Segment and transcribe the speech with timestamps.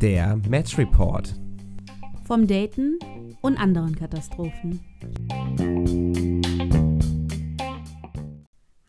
[0.00, 1.34] Der Match Report.
[2.26, 2.98] Vom Daten
[3.40, 4.80] und anderen Katastrophen.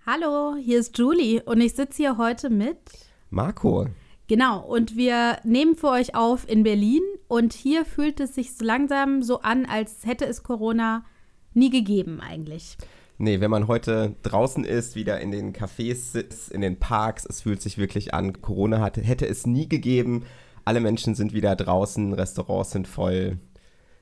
[0.05, 2.77] Hallo, hier ist Julie und ich sitze hier heute mit
[3.29, 3.87] Marco.
[4.27, 8.65] Genau, und wir nehmen für euch auf in Berlin und hier fühlt es sich so
[8.65, 11.05] langsam so an, als hätte es Corona
[11.53, 12.77] nie gegeben eigentlich.
[13.17, 17.41] Nee, wenn man heute draußen ist, wieder in den Cafés sitzt, in den Parks, es
[17.41, 20.25] fühlt sich wirklich an, Corona hatte, hätte es nie gegeben.
[20.65, 23.37] Alle Menschen sind wieder draußen, Restaurants sind voll.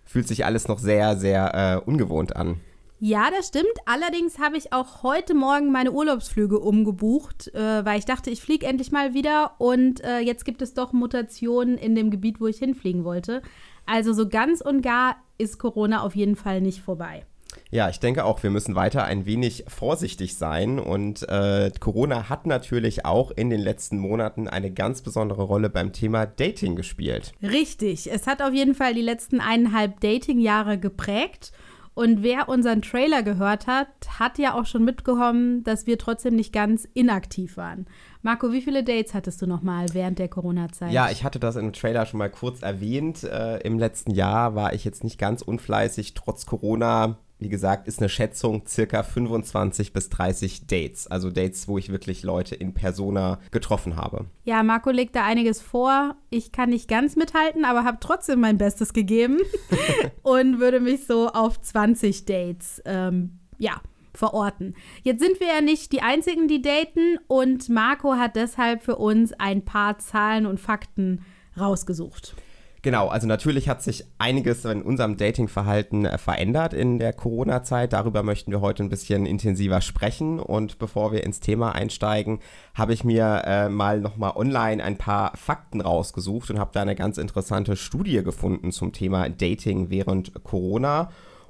[0.06, 2.62] Fühlt sich alles noch sehr, sehr äh, ungewohnt an.
[3.02, 3.72] Ja, das stimmt.
[3.86, 8.66] Allerdings habe ich auch heute Morgen meine Urlaubsflüge umgebucht, äh, weil ich dachte, ich fliege
[8.66, 9.54] endlich mal wieder.
[9.58, 13.42] Und äh, jetzt gibt es doch Mutationen in dem Gebiet, wo ich hinfliegen wollte.
[13.86, 17.26] Also so ganz und gar ist Corona auf jeden Fall nicht vorbei.
[17.72, 20.80] Ja, ich denke auch, wir müssen weiter ein wenig vorsichtig sein.
[20.80, 25.94] Und äh, Corona hat natürlich auch in den letzten Monaten eine ganz besondere Rolle beim
[25.94, 27.34] Thema Dating gespielt.
[27.44, 28.12] Richtig.
[28.12, 31.52] Es hat auf jeden Fall die letzten eineinhalb Dating-Jahre geprägt.
[31.94, 33.90] Und wer unseren Trailer gehört hat,
[34.20, 37.88] hat ja auch schon mitgekommen, dass wir trotzdem nicht ganz inaktiv waren.
[38.22, 40.94] Marco, wie viele Dates hattest du nochmal während der Corona-Zeit?
[40.94, 43.24] Ja, ich hatte das im Trailer schon mal kurz erwähnt.
[43.24, 48.00] Äh, Im letzten Jahr war ich jetzt nicht ganz unfleißig, trotz Corona wie gesagt, ist
[48.00, 51.08] eine Schätzung circa 25 bis 30 Dates.
[51.08, 54.26] Also Dates, wo ich wirklich Leute in Persona getroffen habe.
[54.44, 56.16] Ja, Marco legt da einiges vor.
[56.30, 59.40] Ich kann nicht ganz mithalten, aber habe trotzdem mein Bestes gegeben
[60.22, 63.82] und würde mich so auf 20 Dates, ähm, ja,
[64.14, 64.76] verorten.
[65.04, 69.32] Jetzt sind wir ja nicht die Einzigen, die daten und Marco hat deshalb für uns
[69.34, 71.24] ein paar Zahlen und Fakten
[71.58, 72.36] rausgesucht.
[72.82, 77.92] Genau, also natürlich hat sich einiges in unserem Datingverhalten äh, verändert in der Corona-Zeit.
[77.92, 80.40] Darüber möchten wir heute ein bisschen intensiver sprechen.
[80.40, 82.40] Und bevor wir ins Thema einsteigen,
[82.74, 86.96] habe ich mir äh, mal nochmal online ein paar Fakten rausgesucht und habe da eine
[86.96, 91.10] ganz interessante Studie gefunden zum Thema Dating während Corona.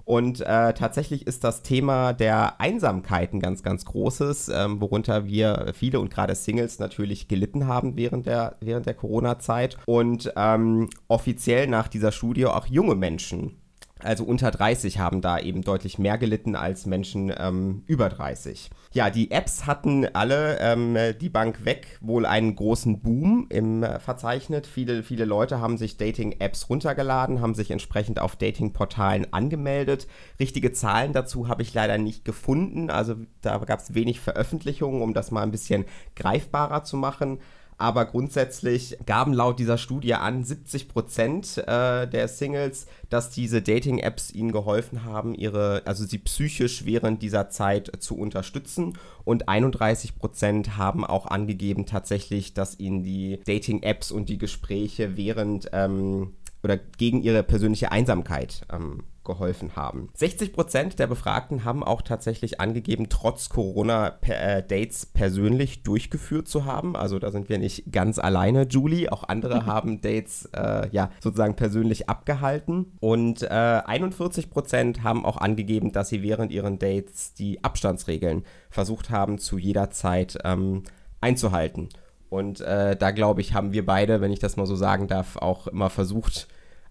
[0.10, 5.72] Und äh, tatsächlich ist das Thema der Einsamkeit ein ganz, ganz großes, ähm, worunter wir
[5.76, 9.78] viele und gerade Singles natürlich gelitten haben während der, während der Corona-Zeit.
[9.86, 13.59] Und ähm, offiziell nach dieser Studie auch junge Menschen
[14.02, 18.70] also unter 30 haben da eben deutlich mehr gelitten als Menschen ähm, über 30.
[18.92, 24.00] Ja, die Apps hatten alle ähm, die Bank weg wohl einen großen Boom im äh,
[24.00, 24.66] verzeichnet.
[24.68, 30.08] Viele, viele Leute haben sich Dating-Apps runtergeladen, haben sich entsprechend auf Dating-Portalen angemeldet.
[30.40, 32.90] Richtige Zahlen dazu habe ich leider nicht gefunden.
[32.90, 35.86] Also da gab es wenig Veröffentlichungen, um das mal ein bisschen
[36.16, 37.40] greifbarer zu machen
[37.80, 44.32] aber grundsätzlich gaben laut dieser Studie an 70 Prozent äh, der Singles, dass diese Dating-Apps
[44.32, 48.98] ihnen geholfen haben, ihre, also sie psychisch während dieser Zeit zu unterstützen.
[49.24, 55.70] Und 31 Prozent haben auch angegeben tatsächlich, dass ihnen die Dating-Apps und die Gespräche während
[55.72, 60.10] ähm, oder gegen ihre persönliche Einsamkeit ähm, geholfen haben.
[60.16, 66.48] 60 Prozent der Befragten haben auch tatsächlich angegeben, trotz Corona per, äh, Dates persönlich durchgeführt
[66.48, 66.96] zu haben.
[66.96, 69.12] Also da sind wir nicht ganz alleine, Julie.
[69.12, 72.94] Auch andere haben Dates äh, ja sozusagen persönlich abgehalten.
[73.00, 79.10] Und äh, 41 Prozent haben auch angegeben, dass sie während ihren Dates die Abstandsregeln versucht
[79.10, 80.84] haben, zu jeder Zeit ähm,
[81.22, 81.90] einzuhalten.
[82.30, 85.36] Und äh, da glaube ich, haben wir beide, wenn ich das mal so sagen darf,
[85.38, 86.48] auch immer versucht,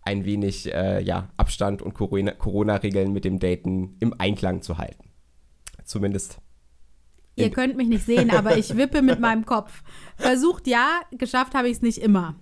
[0.09, 5.09] ein wenig äh, ja, Abstand und Corona-Regeln mit dem Daten im Einklang zu halten.
[5.83, 6.43] Zumindest.
[7.37, 9.83] Ihr könnt mich nicht sehen, aber ich wippe mit meinem Kopf.
[10.17, 12.35] Versucht ja, geschafft habe ich es nicht immer.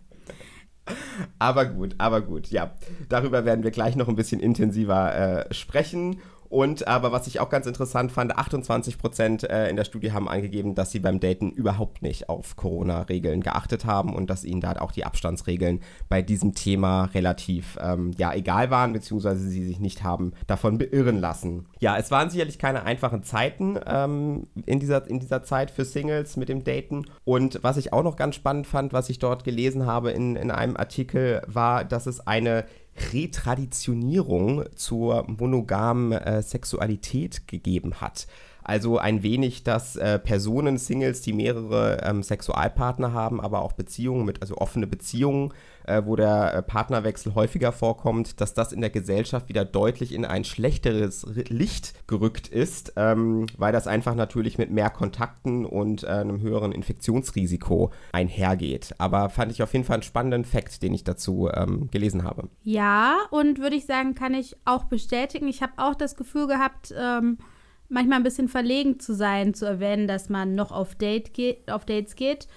[1.39, 2.75] Aber gut, aber gut, ja.
[3.09, 6.19] Darüber werden wir gleich noch ein bisschen intensiver äh, sprechen.
[6.49, 10.29] Und aber was ich auch ganz interessant fand, 28 Prozent äh, in der Studie haben
[10.29, 14.73] angegeben, dass sie beim Daten überhaupt nicht auf Corona-Regeln geachtet haben und dass ihnen da
[14.81, 20.03] auch die Abstandsregeln bei diesem Thema relativ ähm, ja egal waren, beziehungsweise sie sich nicht
[20.03, 21.67] haben davon beirren lassen.
[21.81, 26.37] Ja, es waren sicherlich keine einfachen Zeiten ähm, in, dieser, in dieser Zeit für Singles
[26.37, 27.07] mit dem Daten.
[27.25, 30.51] Und was ich auch noch ganz spannend fand, was ich dort gelesen habe in, in
[30.51, 32.65] einem Artikel, war, dass es eine
[33.13, 38.27] Retraditionierung zur monogamen äh, Sexualität gegeben hat.
[38.67, 44.25] Also ein wenig, dass äh, Personen, Singles, die mehrere ähm, Sexualpartner haben, aber auch Beziehungen
[44.25, 45.55] mit, also offene Beziehungen,
[45.85, 50.25] äh, wo der äh, Partnerwechsel häufiger vorkommt, dass das in der Gesellschaft wieder deutlich in
[50.25, 56.09] ein schlechteres Licht gerückt ist, ähm, weil das einfach natürlich mit mehr Kontakten und äh,
[56.09, 58.97] einem höheren Infektionsrisiko einhergeht.
[58.99, 62.49] Aber fand ich auf jeden Fall einen spannenden Fakt, den ich dazu ähm, gelesen habe.
[62.65, 65.47] Ja, und würde ich sagen, kann ich auch bestätigen.
[65.47, 67.39] Ich habe auch das Gefühl gehabt, ähm
[67.89, 71.85] manchmal ein bisschen verlegen zu sein, zu erwähnen, dass man noch auf, Date geht, auf
[71.85, 72.49] Dates geht.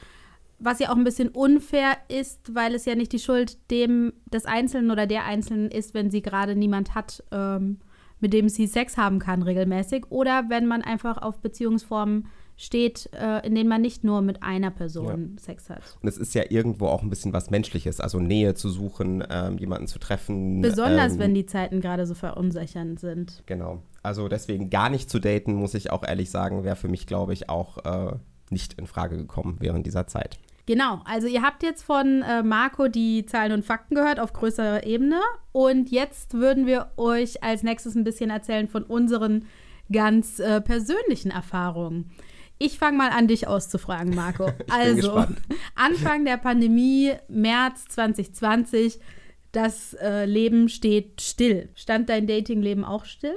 [0.59, 4.45] was ja auch ein bisschen unfair ist, weil es ja nicht die Schuld dem des
[4.45, 7.79] Einzelnen oder der Einzelnen ist, wenn sie gerade niemand hat, ähm,
[8.19, 10.07] mit dem sie Sex haben kann regelmäßig.
[10.09, 12.27] Oder wenn man einfach auf Beziehungsformen
[12.59, 15.41] steht, äh, in denen man nicht nur mit einer Person ja.
[15.41, 15.81] Sex hat.
[16.01, 19.57] Und es ist ja irgendwo auch ein bisschen was Menschliches, also Nähe zu suchen, ähm,
[19.57, 20.59] jemanden zu treffen.
[20.61, 23.44] Besonders ähm, wenn die Zeiten gerade so verunsichernd sind.
[23.45, 23.81] Genau.
[24.03, 27.31] Also deswegen gar nicht zu daten, muss ich auch ehrlich sagen, wäre für mich, glaube
[27.31, 28.17] ich, auch äh,
[28.50, 30.38] nicht in Frage gekommen während dieser Zeit.
[30.65, 34.85] Genau, also ihr habt jetzt von äh, Marco die Zahlen und Fakten gehört auf größerer
[34.85, 35.21] Ebene
[35.53, 39.45] und jetzt würden wir euch als nächstes ein bisschen erzählen von unseren
[39.91, 42.11] ganz äh, persönlichen Erfahrungen.
[42.61, 44.51] Ich fange mal an, dich auszufragen, Marco.
[44.69, 45.25] Also,
[45.75, 49.00] Anfang der Pandemie, März 2020,
[49.53, 51.69] das äh, Leben steht still.
[51.73, 53.35] Stand dein Datingleben auch still?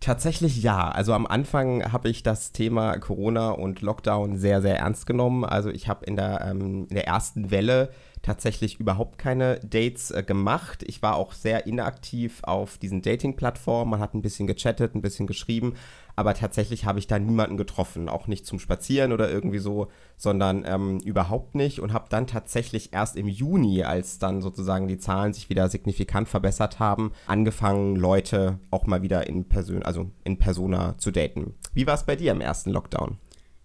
[0.00, 0.88] Tatsächlich ja.
[0.90, 5.44] Also am Anfang habe ich das Thema Corona und Lockdown sehr, sehr ernst genommen.
[5.44, 7.90] Also ich habe in, der, ähm, in der ersten Welle
[8.22, 10.82] tatsächlich überhaupt keine Dates äh, gemacht.
[10.86, 13.90] Ich war auch sehr inaktiv auf diesen Dating-Plattformen.
[13.90, 15.74] Man hat ein bisschen gechattet, ein bisschen geschrieben,
[16.16, 19.86] aber tatsächlich habe ich da niemanden getroffen, auch nicht zum Spazieren oder irgendwie so,
[20.16, 24.98] sondern ähm, überhaupt nicht und habe dann tatsächlich erst im Juni, als dann sozusagen die
[24.98, 30.38] Zahlen sich wieder signifikant verbessert haben, angefangen, Leute auch mal wieder in Person, also in
[30.38, 31.54] Persona zu daten.
[31.72, 33.18] Wie war es bei dir im ersten Lockdown?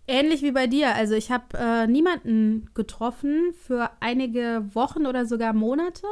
[0.08, 0.96] Ähnlich wie bei dir.
[0.96, 6.08] Also ich habe äh, niemanden getroffen für einige Wochen oder sogar Monate.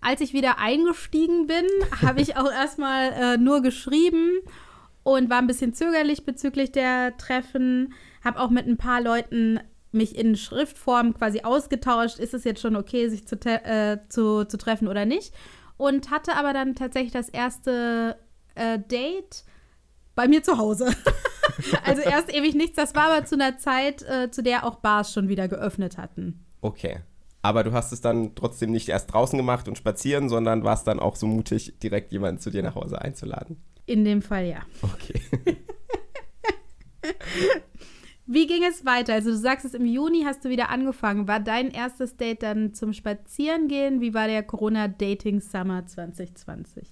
[0.00, 1.64] Als ich wieder eingestiegen bin,
[2.02, 4.30] habe ich auch erstmal äh, nur geschrieben
[5.02, 7.94] und war ein bisschen zögerlich bezüglich der Treffen.
[8.24, 9.60] Habe auch mit ein paar Leuten
[9.92, 12.18] mich in Schriftform quasi ausgetauscht.
[12.18, 15.32] Ist es jetzt schon okay, sich zu, äh, zu, zu treffen oder nicht?
[15.76, 18.18] Und hatte aber dann tatsächlich das erste
[18.54, 19.44] äh, Date
[20.14, 20.94] bei mir zu Hause.
[21.84, 22.76] also erst ewig nichts.
[22.76, 26.44] Das war aber zu einer Zeit, äh, zu der auch Bars schon wieder geöffnet hatten.
[26.60, 27.00] Okay.
[27.42, 31.00] Aber du hast es dann trotzdem nicht erst draußen gemacht und spazieren, sondern warst dann
[31.00, 33.56] auch so mutig, direkt jemanden zu dir nach Hause einzuladen.
[33.86, 34.60] In dem Fall ja.
[34.82, 35.20] Okay.
[38.26, 39.14] Wie ging es weiter?
[39.14, 41.26] Also du sagst es, im Juni hast du wieder angefangen.
[41.26, 44.00] War dein erstes Date dann zum Spazierengehen?
[44.00, 46.86] Wie war der Corona-Dating Summer 2020?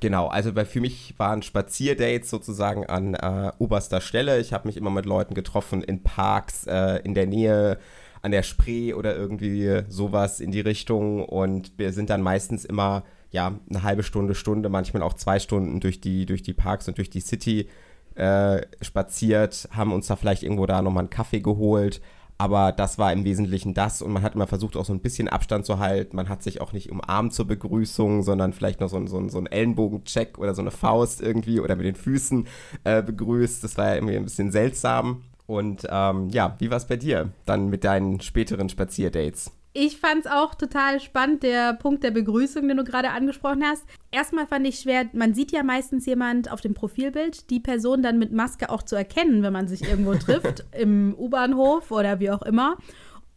[0.00, 4.40] Genau, also bei, für mich waren Spazierdates sozusagen an äh, oberster Stelle.
[4.40, 7.78] Ich habe mich immer mit Leuten getroffen in Parks, äh, in der Nähe,
[8.22, 11.24] an der Spree oder irgendwie sowas in die Richtung.
[11.24, 15.80] Und wir sind dann meistens immer ja, eine halbe Stunde, Stunde, manchmal auch zwei Stunden
[15.80, 17.68] durch die, durch die Parks und durch die City
[18.14, 22.00] äh, spaziert, haben uns da vielleicht irgendwo da nochmal einen Kaffee geholt.
[22.40, 25.28] Aber das war im Wesentlichen das und man hat immer versucht, auch so ein bisschen
[25.28, 26.16] Abstand zu halten.
[26.16, 29.46] Man hat sich auch nicht umarmt zur Begrüßung, sondern vielleicht noch so, so, so einen
[29.46, 32.46] Ellenbogencheck oder so eine Faust irgendwie oder mit den Füßen
[32.84, 33.62] äh, begrüßt.
[33.62, 35.20] Das war ja irgendwie ein bisschen seltsam.
[35.44, 39.52] Und ähm, ja, wie war es bei dir dann mit deinen späteren Spazierdates?
[39.72, 43.84] Ich fand es auch total spannend, der Punkt der Begrüßung, den du gerade angesprochen hast.
[44.10, 48.18] Erstmal fand ich schwer, man sieht ja meistens jemand auf dem Profilbild, die Person dann
[48.18, 52.42] mit Maske auch zu erkennen, wenn man sich irgendwo trifft, im U-Bahnhof oder wie auch
[52.42, 52.78] immer.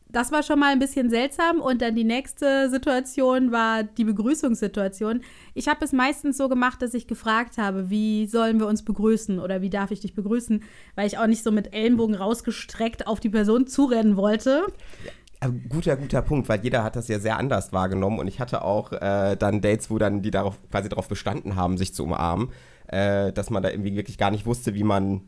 [0.09, 1.59] Das war schon mal ein bisschen seltsam.
[1.59, 5.21] Und dann die nächste Situation war die Begrüßungssituation.
[5.53, 9.39] Ich habe es meistens so gemacht, dass ich gefragt habe, wie sollen wir uns begrüßen
[9.39, 10.63] oder wie darf ich dich begrüßen,
[10.95, 14.63] weil ich auch nicht so mit Ellenbogen rausgestreckt auf die Person zurennen wollte.
[15.03, 15.11] Ja
[15.49, 18.91] guter, guter Punkt, weil jeder hat das ja sehr anders wahrgenommen und ich hatte auch
[18.91, 22.49] äh, dann Dates, wo dann die darauf quasi darauf bestanden haben, sich zu umarmen,
[22.87, 25.21] äh, dass man da irgendwie wirklich gar nicht wusste, wie man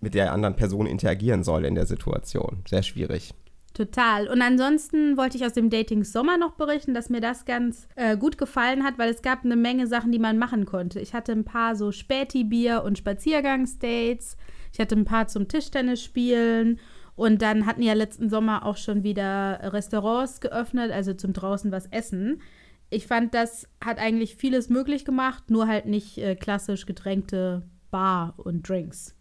[0.00, 2.62] mit der anderen Person interagieren soll in der Situation.
[2.68, 3.34] Sehr schwierig.
[3.76, 4.26] Total.
[4.28, 8.16] Und ansonsten wollte ich aus dem Dating Sommer noch berichten, dass mir das ganz äh,
[8.16, 10.98] gut gefallen hat, weil es gab eine Menge Sachen, die man machen konnte.
[10.98, 14.38] Ich hatte ein paar so Späti-Bier- und Spaziergangsdates.
[14.72, 16.80] Ich hatte ein paar zum Tischtennis spielen
[17.16, 21.86] und dann hatten ja letzten Sommer auch schon wieder Restaurants geöffnet, also zum draußen was
[21.86, 22.42] essen.
[22.90, 28.34] Ich fand, das hat eigentlich vieles möglich gemacht, nur halt nicht äh, klassisch getränkte Bar
[28.36, 29.16] und Drinks.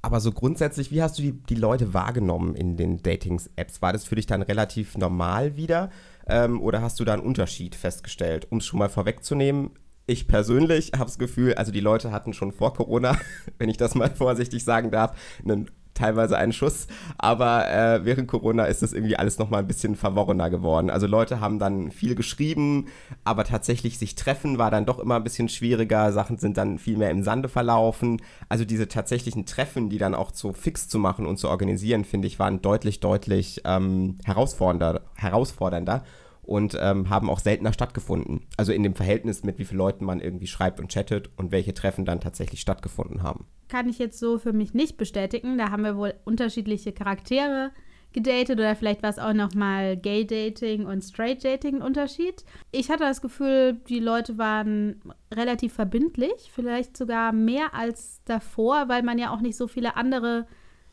[0.00, 3.82] Aber so grundsätzlich, wie hast du die, die Leute wahrgenommen in den Datings-Apps?
[3.82, 5.90] War das für dich dann relativ normal wieder?
[6.26, 8.48] Ähm, oder hast du da einen Unterschied festgestellt?
[8.50, 9.70] Um es schon mal vorwegzunehmen,
[10.06, 13.16] ich persönlich habe das Gefühl, also die Leute hatten schon vor Corona,
[13.58, 16.86] wenn ich das mal vorsichtig sagen darf, einen teilweise einen Schuss.
[17.18, 20.90] Aber äh, während Corona ist das irgendwie alles nochmal ein bisschen verworrener geworden.
[20.90, 22.86] Also Leute haben dann viel geschrieben,
[23.24, 26.12] aber tatsächlich sich treffen war dann doch immer ein bisschen schwieriger.
[26.12, 28.20] Sachen sind dann viel mehr im Sande verlaufen.
[28.48, 32.28] Also diese tatsächlichen Treffen, die dann auch so fix zu machen und zu organisieren, finde
[32.28, 36.04] ich, waren deutlich, deutlich ähm, herausfordernder, herausfordernder
[36.42, 38.46] und ähm, haben auch seltener stattgefunden.
[38.56, 41.74] Also in dem Verhältnis mit wie vielen Leuten man irgendwie schreibt und chattet und welche
[41.74, 45.56] Treffen dann tatsächlich stattgefunden haben kann ich jetzt so für mich nicht bestätigen.
[45.56, 47.70] Da haben wir wohl unterschiedliche Charaktere
[48.12, 52.44] gedatet oder vielleicht war es auch noch mal Gay Dating und Straight Dating ein Unterschied.
[52.70, 55.00] Ich hatte das Gefühl, die Leute waren
[55.32, 60.46] relativ verbindlich, vielleicht sogar mehr als davor, weil man ja auch nicht so viele andere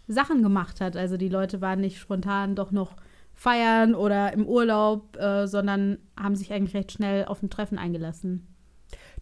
[0.08, 0.96] Sachen gemacht hat.
[0.96, 2.96] Also die Leute waren nicht spontan doch noch
[3.40, 8.49] feiern oder im Urlaub, äh, sondern haben sich eigentlich recht schnell auf ein Treffen eingelassen.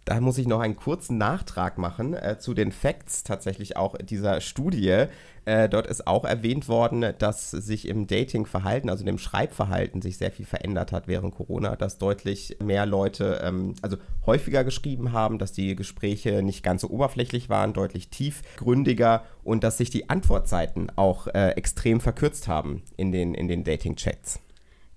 [0.08, 4.40] Da muss ich noch einen kurzen Nachtrag machen äh, zu den Facts tatsächlich auch dieser
[4.40, 5.08] Studie.
[5.44, 10.32] Äh, dort ist auch erwähnt worden, dass sich im Datingverhalten, also dem Schreibverhalten, sich sehr
[10.32, 15.52] viel verändert hat während Corona, dass deutlich mehr Leute, ähm, also häufiger geschrieben haben, dass
[15.52, 21.28] die Gespräche nicht ganz so oberflächlich waren, deutlich tiefgründiger und dass sich die Antwortzeiten auch
[21.28, 24.40] äh, extrem verkürzt haben in den, in den Dating-Chats.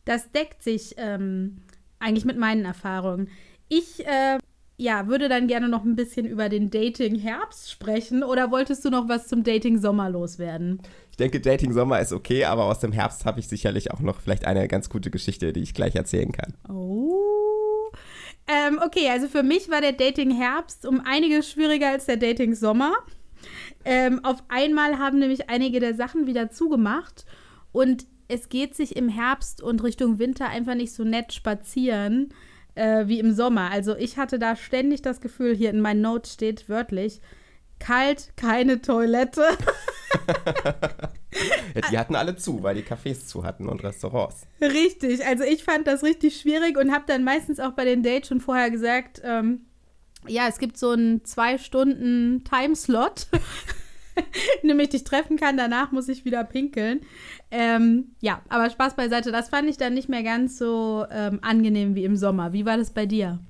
[0.05, 1.62] Das deckt sich ähm,
[1.99, 3.29] eigentlich mit meinen Erfahrungen.
[3.69, 4.38] Ich äh,
[4.81, 9.11] ja, würde dann gerne noch ein bisschen über den Dating-Herbst sprechen oder wolltest du noch
[9.11, 10.81] was zum Dating-Sommer loswerden?
[11.11, 14.47] Ich denke, Dating-Sommer ist okay, aber aus dem Herbst habe ich sicherlich auch noch vielleicht
[14.47, 16.55] eine ganz gute Geschichte, die ich gleich erzählen kann.
[16.67, 17.93] Oh.
[18.49, 22.95] Ähm, okay, also für mich war der Dating-Herbst um einiges schwieriger als der Dating-Sommer.
[23.85, 27.27] Ähm, auf einmal haben nämlich einige der Sachen wieder zugemacht
[27.73, 32.33] und es geht sich im Herbst und Richtung Winter einfach nicht so nett spazieren
[32.75, 33.71] äh, wie im Sommer.
[33.71, 37.21] Also ich hatte da ständig das Gefühl, hier in meinen Notes steht wörtlich,
[37.79, 39.43] kalt, keine Toilette.
[41.75, 44.47] ja, die hatten alle zu, weil die Cafés zu hatten und Restaurants.
[44.61, 48.29] Richtig, also ich fand das richtig schwierig und habe dann meistens auch bei den Dates
[48.29, 49.67] schon vorher gesagt, ähm,
[50.29, 53.27] ja, es gibt so einen zwei Stunden Timeslot.
[54.62, 55.57] nämlich dich treffen kann.
[55.57, 57.00] Danach muss ich wieder pinkeln.
[57.50, 59.33] Ähm, ja, aber Spaß beiseite.
[59.33, 62.53] Das fand ich dann nicht mehr ganz so ähm, angenehm wie im Sommer.
[62.53, 63.41] Wie war das bei dir?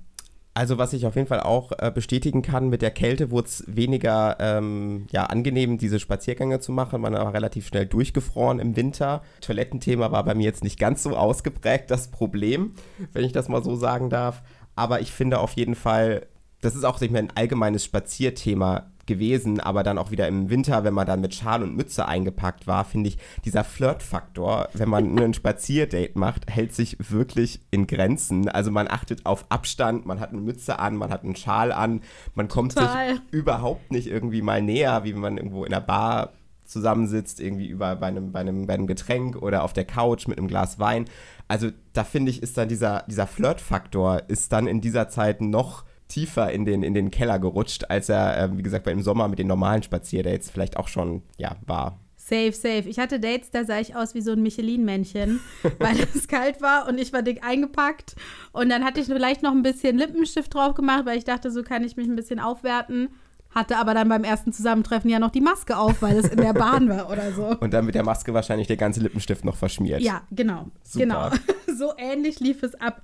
[0.53, 3.65] Also was ich auf jeden Fall auch äh, bestätigen kann, mit der Kälte wurde es
[3.69, 7.01] weniger ähm, ja, angenehm, diese Spaziergänge zu machen.
[7.01, 9.23] Man war relativ schnell durchgefroren im Winter.
[9.41, 12.75] Toilettenthema war bei mir jetzt nicht ganz so ausgeprägt das Problem,
[13.13, 14.43] wenn ich das mal so sagen darf.
[14.75, 16.27] Aber ich finde auf jeden Fall,
[16.63, 20.85] das ist auch nicht mehr ein allgemeines Spazierthema gewesen, aber dann auch wieder im Winter,
[20.85, 25.19] wenn man dann mit Schal und Mütze eingepackt war, finde ich, dieser Flirtfaktor, wenn man
[25.19, 28.49] einen Spazierdate macht, hält sich wirklich in Grenzen.
[28.49, 32.03] Also man achtet auf Abstand, man hat eine Mütze an, man hat einen Schal an,
[32.37, 33.15] man kommt Total.
[33.15, 36.33] sich überhaupt nicht irgendwie mal näher, wie wenn man irgendwo in einer Bar
[36.65, 40.39] zusammensitzt, irgendwie über bei einem, bei einem, bei einem Getränk oder auf der Couch mit
[40.39, 41.07] einem Glas Wein.
[41.49, 45.85] Also da finde ich, ist dann dieser, dieser Flirtfaktor ist dann in dieser Zeit noch
[46.11, 49.39] tiefer in den, in den Keller gerutscht, als er, äh, wie gesagt, im Sommer mit
[49.39, 51.99] den normalen Spazierdates vielleicht auch schon, ja, war.
[52.17, 52.85] Safe, safe.
[52.89, 55.41] Ich hatte Dates, da sah ich aus wie so ein Michelin-Männchen,
[55.79, 58.15] weil es kalt war und ich war dick eingepackt.
[58.53, 61.63] Und dann hatte ich vielleicht noch ein bisschen Lippenstift drauf gemacht, weil ich dachte, so
[61.63, 63.09] kann ich mich ein bisschen aufwerten.
[63.53, 66.53] Hatte aber dann beim ersten Zusammentreffen ja noch die Maske auf, weil es in der
[66.53, 67.47] Bahn war oder so.
[67.61, 70.01] Und dann mit der Maske wahrscheinlich der ganze Lippenstift noch verschmiert.
[70.01, 70.67] Ja, genau.
[70.85, 71.05] Super.
[71.05, 71.31] Genau.
[71.77, 73.03] So ähnlich lief es ab.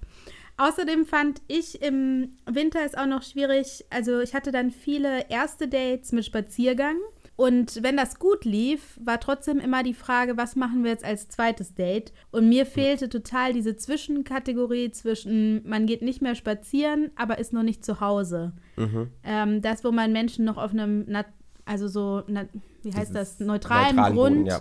[0.58, 5.68] Außerdem fand ich im Winter es auch noch schwierig, also ich hatte dann viele erste
[5.68, 6.96] Dates mit Spaziergang.
[7.36, 11.28] Und wenn das gut lief, war trotzdem immer die Frage, was machen wir jetzt als
[11.28, 12.14] zweites Date?
[12.30, 17.62] Und mir fehlte total diese Zwischenkategorie zwischen, man geht nicht mehr spazieren, aber ist noch
[17.62, 18.54] nicht zu Hause.
[18.76, 19.10] Mhm.
[19.22, 21.06] Ähm, das, wo man Menschen noch auf einem,
[21.66, 24.60] also so, wie heißt Dieses das, neutralen, neutralen Grund Boden, ja.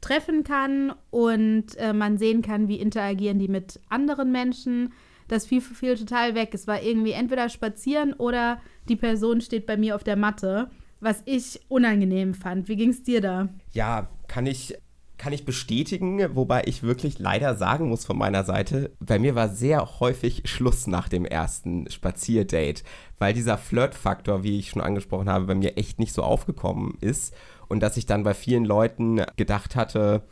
[0.00, 4.92] treffen kann und äh, man sehen kann, wie interagieren die mit anderen Menschen
[5.32, 6.50] das fiel, fiel total weg.
[6.52, 10.70] Es war irgendwie entweder spazieren oder die Person steht bei mir auf der Matte,
[11.00, 12.68] was ich unangenehm fand.
[12.68, 13.48] Wie ging es dir da?
[13.72, 14.74] Ja, kann ich
[15.18, 19.48] kann ich bestätigen, wobei ich wirklich leider sagen muss von meiner Seite, bei mir war
[19.48, 22.82] sehr häufig Schluss nach dem ersten Spazierdate,
[23.18, 27.32] weil dieser Flirtfaktor, wie ich schon angesprochen habe, bei mir echt nicht so aufgekommen ist
[27.68, 30.24] und dass ich dann bei vielen Leuten gedacht hatte,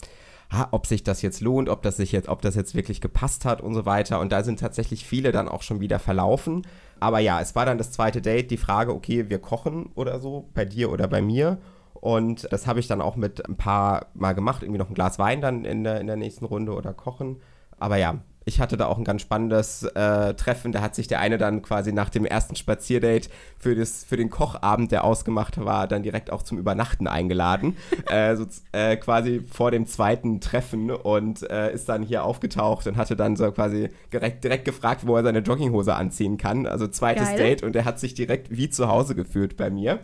[0.52, 3.44] ha, ob sich das jetzt lohnt, ob das sich jetzt, ob das jetzt wirklich gepasst
[3.44, 4.20] hat und so weiter.
[4.20, 6.66] Und da sind tatsächlich viele dann auch schon wieder verlaufen.
[6.98, 10.48] Aber ja, es war dann das zweite Date, die Frage, okay, wir kochen oder so,
[10.54, 11.58] bei dir oder bei mir.
[11.94, 15.18] Und das habe ich dann auch mit ein paar Mal gemacht, irgendwie noch ein Glas
[15.18, 17.40] Wein dann in der, in der nächsten Runde oder kochen.
[17.78, 20.72] Aber ja, ich hatte da auch ein ganz spannendes äh, Treffen.
[20.72, 23.28] Da hat sich der eine dann quasi nach dem ersten Spazierdate
[23.58, 27.76] für, das, für den Kochabend, der ausgemacht war, dann direkt auch zum Übernachten eingeladen.
[28.06, 32.96] äh, so, äh, quasi vor dem zweiten Treffen und äh, ist dann hier aufgetaucht und
[32.96, 36.66] hatte dann so quasi direkt, direkt gefragt, wo er seine Jogginghose anziehen kann.
[36.66, 37.38] Also zweites Geil.
[37.38, 40.00] Date und er hat sich direkt wie zu Hause gefühlt bei mir.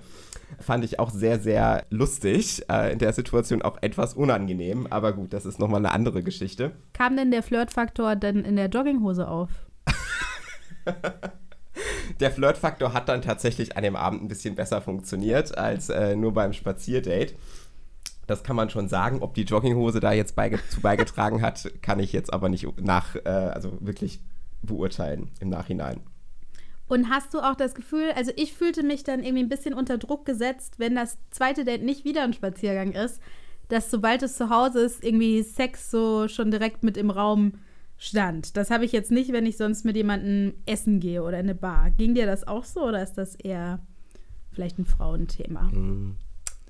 [0.59, 2.65] Fand ich auch sehr, sehr lustig.
[2.71, 4.87] Äh, in der Situation auch etwas unangenehm.
[4.91, 6.73] Aber gut, das ist nochmal eine andere Geschichte.
[6.93, 9.51] Kam denn der Flirtfaktor denn in der Jogginghose auf?
[12.21, 16.33] der Flirtfaktor hat dann tatsächlich an dem Abend ein bisschen besser funktioniert als äh, nur
[16.33, 17.35] beim Spazierdate.
[18.27, 19.23] Das kann man schon sagen.
[19.23, 23.15] Ob die Jogginghose da jetzt beige zu beigetragen hat, kann ich jetzt aber nicht nach,
[23.17, 24.21] äh, also wirklich
[24.63, 26.01] beurteilen im Nachhinein.
[26.89, 29.99] Und hast du auch das Gefühl, also ich fühlte mich dann irgendwie ein bisschen unter
[29.99, 33.21] Druck gesetzt, wenn das zweite Date nicht wieder ein Spaziergang ist,
[33.69, 37.55] dass sobald es zu Hause ist, irgendwie Sex so schon direkt mit im Raum
[37.99, 38.57] stand.
[38.57, 41.55] Das habe ich jetzt nicht, wenn ich sonst mit jemandem essen gehe oder in eine
[41.55, 41.91] Bar.
[41.91, 43.81] Ging dir das auch so oder ist das eher
[44.53, 45.63] vielleicht ein Frauenthema?
[45.63, 46.17] Mhm.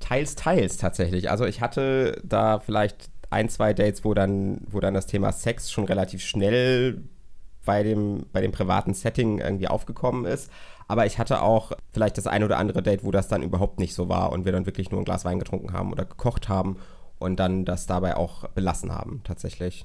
[0.01, 1.31] Teils, teils tatsächlich.
[1.31, 5.71] Also ich hatte da vielleicht ein, zwei Dates, wo dann, wo dann das Thema Sex
[5.71, 7.03] schon relativ schnell
[7.67, 10.51] bei dem, bei dem privaten Setting irgendwie aufgekommen ist.
[10.89, 13.93] Aber ich hatte auch vielleicht das ein oder andere Date, wo das dann überhaupt nicht
[13.93, 16.79] so war und wir dann wirklich nur ein Glas Wein getrunken haben oder gekocht haben
[17.19, 19.85] und dann das dabei auch belassen haben, tatsächlich.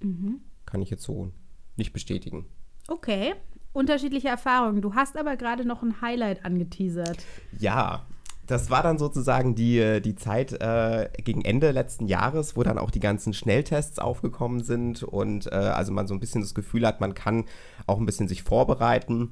[0.00, 0.40] Mhm.
[0.66, 1.32] Kann ich jetzt so
[1.76, 2.46] nicht bestätigen.
[2.86, 3.34] Okay.
[3.72, 4.82] Unterschiedliche Erfahrungen.
[4.82, 7.24] Du hast aber gerade noch ein Highlight angeteasert.
[7.58, 8.04] Ja,
[8.46, 12.90] das war dann sozusagen die, die Zeit äh, gegen Ende letzten Jahres, wo dann auch
[12.90, 17.00] die ganzen Schnelltests aufgekommen sind und äh, also man so ein bisschen das Gefühl hat,
[17.00, 17.44] man kann
[17.86, 19.30] auch ein bisschen sich vorbereiten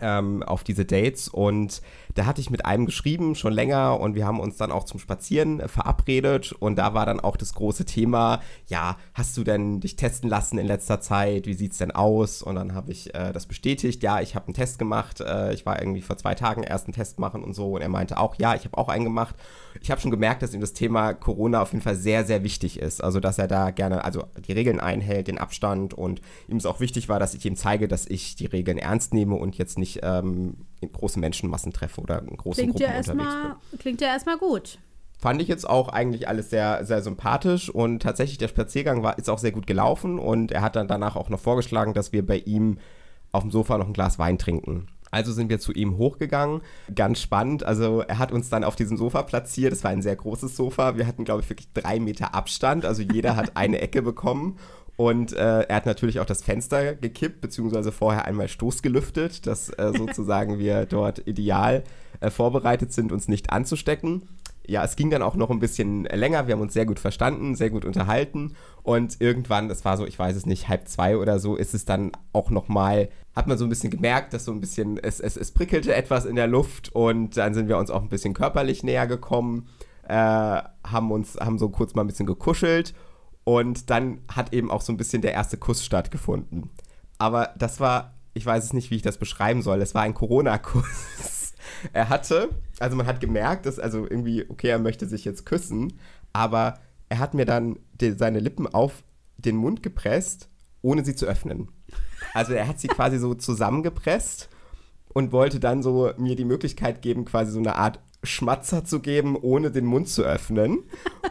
[0.00, 1.28] ähm, auf diese Dates.
[1.28, 1.82] Und
[2.14, 5.00] da hatte ich mit einem geschrieben, schon länger und wir haben uns dann auch zum
[5.00, 6.52] Spazieren verabredet.
[6.52, 10.58] Und da war dann auch das große Thema, ja, hast du denn dich testen lassen
[10.58, 12.42] in letzter Zeit, wie sieht es denn aus?
[12.42, 15.66] Und dann habe ich äh, das bestätigt, ja, ich habe einen Test gemacht, äh, ich
[15.66, 17.74] war irgendwie vor zwei Tagen erst einen Test machen und so.
[17.74, 19.34] Und er meinte auch, ja, ich habe auch einen gemacht.
[19.80, 22.78] Ich habe schon gemerkt, dass ihm das Thema Corona auf jeden Fall sehr, sehr wichtig
[22.78, 25.94] ist, also dass er da gerne, also die Regeln einhält, den Abstand.
[25.94, 29.12] Und ihm es auch wichtig war, dass ich ihm zeige, dass ich die Regeln ernst
[29.12, 32.98] nehme und jetzt nicht ähm, in große Menschenmassen treffe oder in großen klingt Gruppen ja
[32.98, 33.56] unterwegs erstmal.
[33.78, 34.78] Klingt ja erstmal gut.
[35.18, 39.30] Fand ich jetzt auch eigentlich alles sehr, sehr sympathisch und tatsächlich der Spaziergang war, ist
[39.30, 42.38] auch sehr gut gelaufen und er hat dann danach auch noch vorgeschlagen, dass wir bei
[42.38, 42.78] ihm
[43.32, 44.86] auf dem Sofa noch ein Glas Wein trinken.
[45.14, 46.60] Also sind wir zu ihm hochgegangen.
[46.92, 47.62] Ganz spannend.
[47.62, 49.72] Also er hat uns dann auf diesem Sofa platziert.
[49.72, 50.96] Es war ein sehr großes Sofa.
[50.96, 52.84] Wir hatten, glaube ich, wirklich drei Meter Abstand.
[52.84, 54.58] Also jeder hat eine Ecke bekommen.
[54.96, 59.92] Und äh, er hat natürlich auch das Fenster gekippt, beziehungsweise vorher einmal stoßgelüftet, dass äh,
[59.96, 61.82] sozusagen wir dort ideal
[62.20, 64.28] äh, vorbereitet sind, uns nicht anzustecken.
[64.66, 66.46] Ja, es ging dann auch noch ein bisschen länger.
[66.46, 68.54] Wir haben uns sehr gut verstanden, sehr gut unterhalten.
[68.82, 71.84] Und irgendwann, das war so, ich weiß es nicht, halb zwei oder so, ist es
[71.84, 75.20] dann auch noch mal, hat man so ein bisschen gemerkt, dass so ein bisschen, es,
[75.20, 76.94] es, es prickelte etwas in der Luft.
[76.94, 79.68] Und dann sind wir uns auch ein bisschen körperlich näher gekommen,
[80.08, 82.94] äh, haben uns, haben so kurz mal ein bisschen gekuschelt.
[83.44, 86.70] Und dann hat eben auch so ein bisschen der erste Kuss stattgefunden.
[87.18, 89.80] Aber das war, ich weiß es nicht, wie ich das beschreiben soll.
[89.82, 91.54] Es war ein Corona-Kuss.
[91.92, 92.48] er hatte,
[92.80, 95.94] also man hat gemerkt, dass also irgendwie, okay, er möchte sich jetzt küssen,
[96.32, 99.04] aber er hat mir dann die, seine Lippen auf
[99.36, 100.48] den Mund gepresst,
[100.82, 101.68] ohne sie zu öffnen.
[102.32, 104.48] Also er hat sie quasi so zusammengepresst
[105.12, 109.36] und wollte dann so mir die Möglichkeit geben, quasi so eine Art Schmatzer zu geben,
[109.36, 110.84] ohne den Mund zu öffnen.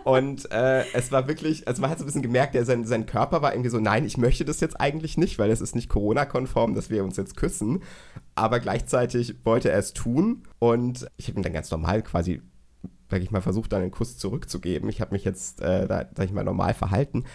[0.04, 3.06] Und äh, es war wirklich, also man hat so ein bisschen gemerkt, der, sein, sein
[3.06, 5.90] Körper war irgendwie so, nein, ich möchte das jetzt eigentlich nicht, weil es ist nicht
[5.90, 7.84] Corona-konform, dass wir uns jetzt küssen.
[8.36, 12.42] Aber gleichzeitig wollte er es tun und ich habe ihm dann ganz normal quasi,
[13.10, 14.90] sag ich mal, versucht, dann einen Kuss zurückzugeben.
[14.90, 17.26] Ich habe mich jetzt, äh, da, sag ich mal, normal verhalten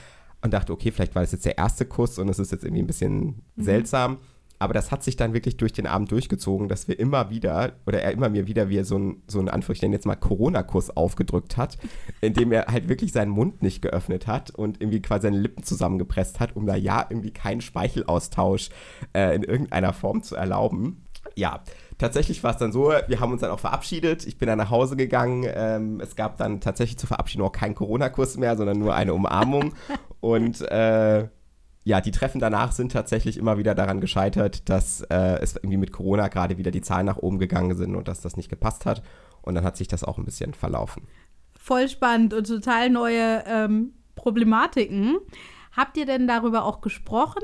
[0.43, 2.83] und dachte, okay, vielleicht war das jetzt der erste Kuss und es ist jetzt irgendwie
[2.83, 3.63] ein bisschen mhm.
[3.63, 4.19] seltsam.
[4.59, 8.03] Aber das hat sich dann wirklich durch den Abend durchgezogen, dass wir immer wieder, oder
[8.03, 11.79] er immer mir wieder wie so ein, so ein Anführungsstrichen jetzt mal Corona-Kuss aufgedrückt hat,
[12.21, 16.41] indem er halt wirklich seinen Mund nicht geöffnet hat und irgendwie quasi seine Lippen zusammengepresst
[16.41, 18.71] hat, um da ja irgendwie keinen Speichelaustausch
[19.13, 21.05] äh, in irgendeiner Form zu erlauben.
[21.35, 21.63] Ja,
[21.99, 24.27] tatsächlich war es dann so, wir haben uns dann auch verabschiedet.
[24.27, 25.47] Ich bin dann nach Hause gegangen.
[25.47, 29.75] Ähm, es gab dann tatsächlich zur Verabschiedung auch keinen Corona-Kuss mehr, sondern nur eine Umarmung.
[30.21, 31.29] und äh,
[31.89, 35.91] ja, die Treffen danach sind tatsächlich immer wieder daran gescheitert, dass äh, es irgendwie mit
[35.91, 39.03] Corona gerade wieder die Zahlen nach oben gegangen sind und dass das nicht gepasst hat.
[39.41, 41.09] Und dann hat sich das auch ein bisschen verlaufen.
[41.59, 45.17] Voll spannend und total neue ähm, Problematiken.
[45.75, 47.43] Habt ihr denn darüber auch gesprochen,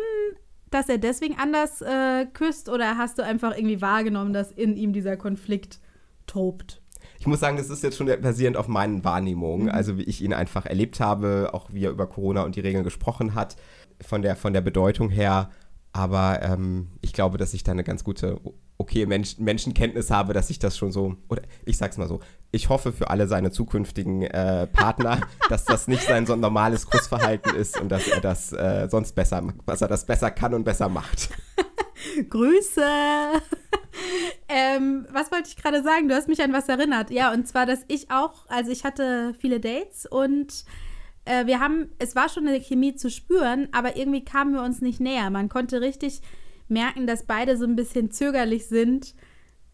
[0.71, 4.93] dass er deswegen anders äh, küsst oder hast du einfach irgendwie wahrgenommen, dass in ihm
[4.93, 5.81] dieser Konflikt
[6.27, 6.83] tobt?
[7.19, 9.73] Ich muss sagen, das ist jetzt schon basierend auf meinen Wahrnehmungen, mhm.
[9.73, 12.85] also wie ich ihn einfach erlebt habe, auch wie er über Corona und die Regeln
[12.85, 13.57] gesprochen hat
[14.01, 15.51] von der, von der Bedeutung her.
[15.93, 18.41] Aber ähm, ich glaube, dass ich da eine ganz gute,
[18.79, 22.69] okay Mensch, Menschenkenntnis habe, dass ich das schon so, oder ich sag's mal so, ich
[22.69, 27.81] hoffe für alle seine zukünftigen äh, Partner, dass das nicht sein so normales Kussverhalten ist
[27.81, 31.31] und dass er das äh, sonst besser, dass er das besser kann und besser macht.
[32.29, 32.83] Grüße!
[34.49, 36.09] ähm, was wollte ich gerade sagen?
[36.09, 37.11] Du hast mich an was erinnert.
[37.11, 40.65] Ja, und zwar, dass ich auch, also ich hatte viele Dates und
[41.25, 44.81] äh, wir haben, es war schon eine Chemie zu spüren, aber irgendwie kamen wir uns
[44.81, 45.31] nicht näher.
[45.31, 46.21] Man konnte richtig
[46.69, 49.15] merken, dass beide so ein bisschen zögerlich sind.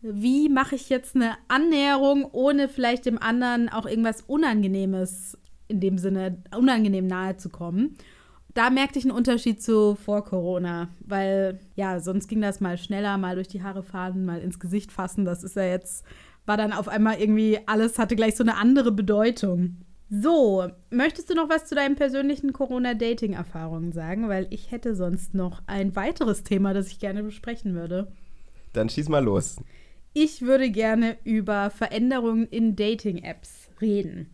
[0.03, 5.37] Wie mache ich jetzt eine Annäherung, ohne vielleicht dem anderen auch irgendwas Unangenehmes
[5.71, 7.97] in dem Sinne unangenehm nahe zu kommen.
[8.53, 13.17] Da merkte ich einen Unterschied zu vor Corona, weil ja, sonst ging das mal schneller,
[13.17, 15.25] mal durch die Haare fahren, mal ins Gesicht fassen.
[15.25, 16.05] Das ist ja jetzt,
[16.47, 19.77] war dann auf einmal irgendwie, alles hatte gleich so eine andere Bedeutung.
[20.13, 24.29] So, möchtest du noch was zu deinen persönlichen Corona-Dating-Erfahrungen sagen?
[24.29, 28.11] Weil ich hätte sonst noch ein weiteres Thema, das ich gerne besprechen würde.
[28.73, 29.59] Dann schieß mal los.
[30.13, 34.31] Ich würde gerne über Veränderungen in Dating-Apps reden.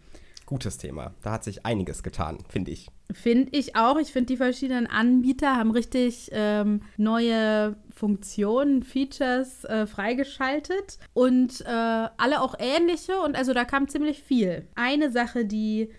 [0.46, 1.12] Gutes Thema.
[1.22, 2.88] Da hat sich einiges getan, finde ich.
[3.12, 3.98] Finde ich auch.
[3.98, 11.68] Ich finde, die verschiedenen Anbieter haben richtig ähm, neue Funktionen, Features äh, freigeschaltet und äh,
[11.68, 13.20] alle auch ähnliche.
[13.20, 14.66] Und also da kam ziemlich viel.
[14.74, 15.90] Eine Sache, die,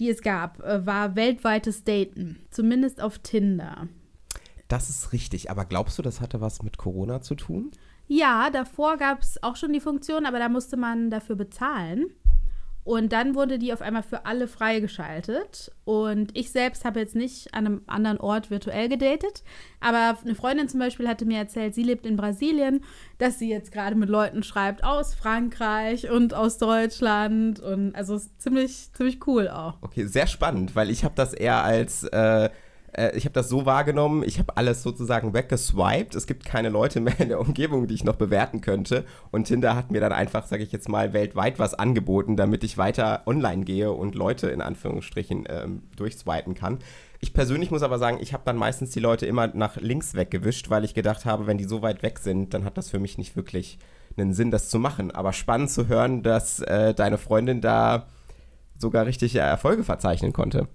[0.00, 2.40] die es gab, äh, war weltweites Daten.
[2.50, 3.88] Zumindest auf Tinder.
[4.68, 5.50] Das ist richtig.
[5.50, 7.70] Aber glaubst du, das hatte was mit Corona zu tun?
[8.08, 12.06] Ja, davor gab es auch schon die Funktion, aber da musste man dafür bezahlen.
[12.86, 15.72] Und dann wurde die auf einmal für alle freigeschaltet.
[15.84, 19.42] Und ich selbst habe jetzt nicht an einem anderen Ort virtuell gedatet.
[19.80, 22.84] Aber eine Freundin zum Beispiel hatte mir erzählt, sie lebt in Brasilien,
[23.18, 27.58] dass sie jetzt gerade mit Leuten schreibt aus Frankreich und aus Deutschland.
[27.58, 29.78] Und also ziemlich, ziemlich cool auch.
[29.80, 32.50] Okay, sehr spannend, weil ich habe das eher als äh,
[32.96, 36.14] äh, ich habe das so wahrgenommen, ich habe alles sozusagen weggeswiped.
[36.14, 39.04] Es gibt keine Leute mehr in der Umgebung, die ich noch bewerten könnte.
[39.30, 42.78] Und Tinder hat mir dann einfach, sage ich jetzt mal, weltweit was angeboten, damit ich
[42.78, 46.78] weiter online gehe und Leute in Anführungsstrichen ähm, durchswipen kann.
[47.20, 50.70] Ich persönlich muss aber sagen, ich habe dann meistens die Leute immer nach links weggewischt,
[50.70, 53.16] weil ich gedacht habe, wenn die so weit weg sind, dann hat das für mich
[53.16, 53.78] nicht wirklich
[54.16, 55.10] einen Sinn, das zu machen.
[55.10, 58.06] Aber spannend zu hören, dass äh, deine Freundin da
[58.78, 60.68] sogar richtige Erfolge verzeichnen konnte.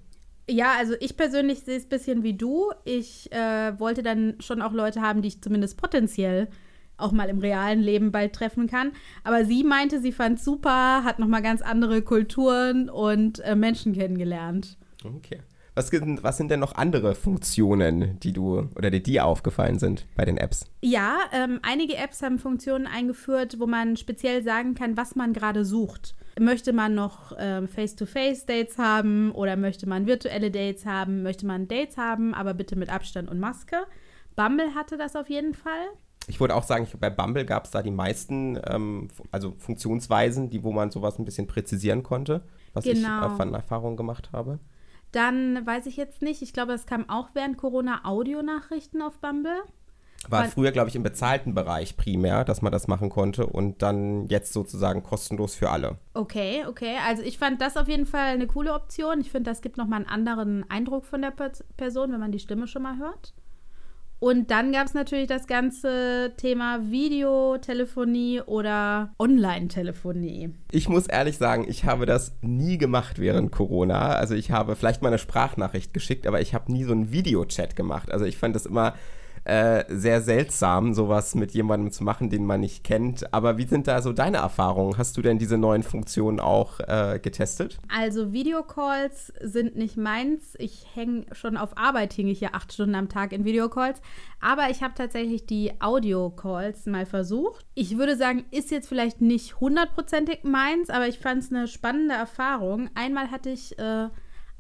[0.50, 2.72] Ja, also ich persönlich sehe es ein bisschen wie du.
[2.84, 6.50] Ich äh, wollte dann schon auch Leute haben, die ich zumindest potenziell
[6.98, 8.92] auch mal im realen Leben bald treffen kann.
[9.24, 13.94] Aber sie meinte, sie fand es super, hat nochmal ganz andere Kulturen und äh, Menschen
[13.94, 14.78] kennengelernt.
[15.04, 15.40] Okay.
[15.74, 20.26] Was, was, sind denn noch andere Funktionen, die du oder die dir aufgefallen sind bei
[20.26, 20.66] den Apps?
[20.82, 25.64] Ja, ähm, einige Apps haben Funktionen eingeführt, wo man speziell sagen kann, was man gerade
[25.64, 26.14] sucht.
[26.40, 31.24] Möchte man noch ähm, Face-to-Face-Dates haben oder möchte man virtuelle Dates haben?
[31.24, 33.78] Möchte man Dates haben, aber bitte mit Abstand und Maske?
[34.36, 35.88] Bumble hatte das auf jeden Fall.
[36.28, 40.64] Ich würde auch sagen, bei Bumble gab es da die meisten ähm, also Funktionsweisen, die,
[40.64, 43.26] wo man sowas ein bisschen präzisieren konnte, was genau.
[43.28, 44.60] ich äh, von Erfahrung gemacht habe.
[45.12, 49.62] Dann weiß ich jetzt nicht, ich glaube, es kam auch während Corona Audionachrichten auf Bumble.
[50.30, 54.28] War früher, glaube ich, im bezahlten Bereich primär, dass man das machen konnte und dann
[54.28, 55.98] jetzt sozusagen kostenlos für alle.
[56.14, 56.96] Okay, okay.
[57.08, 59.20] Also ich fand das auf jeden Fall eine coole Option.
[59.20, 61.34] Ich finde, das gibt nochmal einen anderen Eindruck von der
[61.76, 63.34] Person, wenn man die Stimme schon mal hört.
[64.20, 70.54] Und dann gab es natürlich das ganze Thema Videotelefonie oder Online-Telefonie.
[70.72, 74.10] Ich muss ehrlich sagen, ich habe das nie gemacht während Corona.
[74.10, 77.76] Also ich habe vielleicht mal eine Sprachnachricht geschickt, aber ich habe nie so einen Videochat
[77.76, 78.12] gemacht.
[78.12, 78.94] Also ich fand das immer
[79.44, 83.34] äh, sehr seltsam, sowas mit jemandem zu machen, den man nicht kennt.
[83.34, 84.98] Aber wie sind da so deine Erfahrungen?
[84.98, 87.80] Hast du denn diese neuen Funktionen auch äh, getestet?
[87.96, 90.56] Also Videocalls sind nicht meins.
[90.60, 94.02] Ich hänge schon auf Arbeit, hing ich ja acht Stunden am Tag in Videocalls.
[94.40, 97.66] Aber ich habe tatsächlich die Audio-Calls mal versucht.
[97.76, 102.16] Ich würde sagen, ist jetzt vielleicht nicht hundertprozentig meins, aber ich fand es eine spannende
[102.16, 102.90] Erfahrung.
[102.96, 104.10] Einmal hatte ich äh,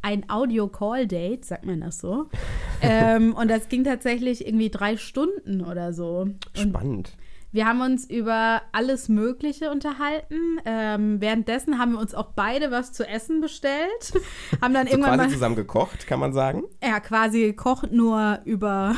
[0.01, 2.29] ein Audio-Call-Date, sagt man das so.
[2.81, 6.27] ähm, und das ging tatsächlich irgendwie drei Stunden oder so.
[6.53, 7.15] Spannend.
[7.51, 10.59] wir haben uns über alles Mögliche unterhalten.
[10.65, 14.13] Ähm, währenddessen haben wir uns auch beide was zu essen bestellt.
[14.61, 16.63] haben dann so irgendwann quasi mal, zusammen gekocht, kann man sagen?
[16.83, 18.95] Ja, quasi gekocht, nur über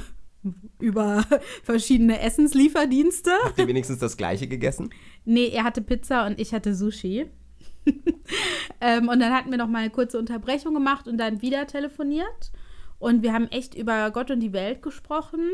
[0.79, 1.23] über
[1.63, 3.31] verschiedene Essenslieferdienste.
[3.45, 4.89] Habt ihr wenigstens das gleiche gegessen?
[5.25, 7.27] Nee, er hatte Pizza und ich hatte Sushi.
[8.81, 12.51] Ähm, und dann hatten wir noch mal eine kurze Unterbrechung gemacht und dann wieder telefoniert.
[12.99, 15.49] Und wir haben echt über Gott und die Welt gesprochen.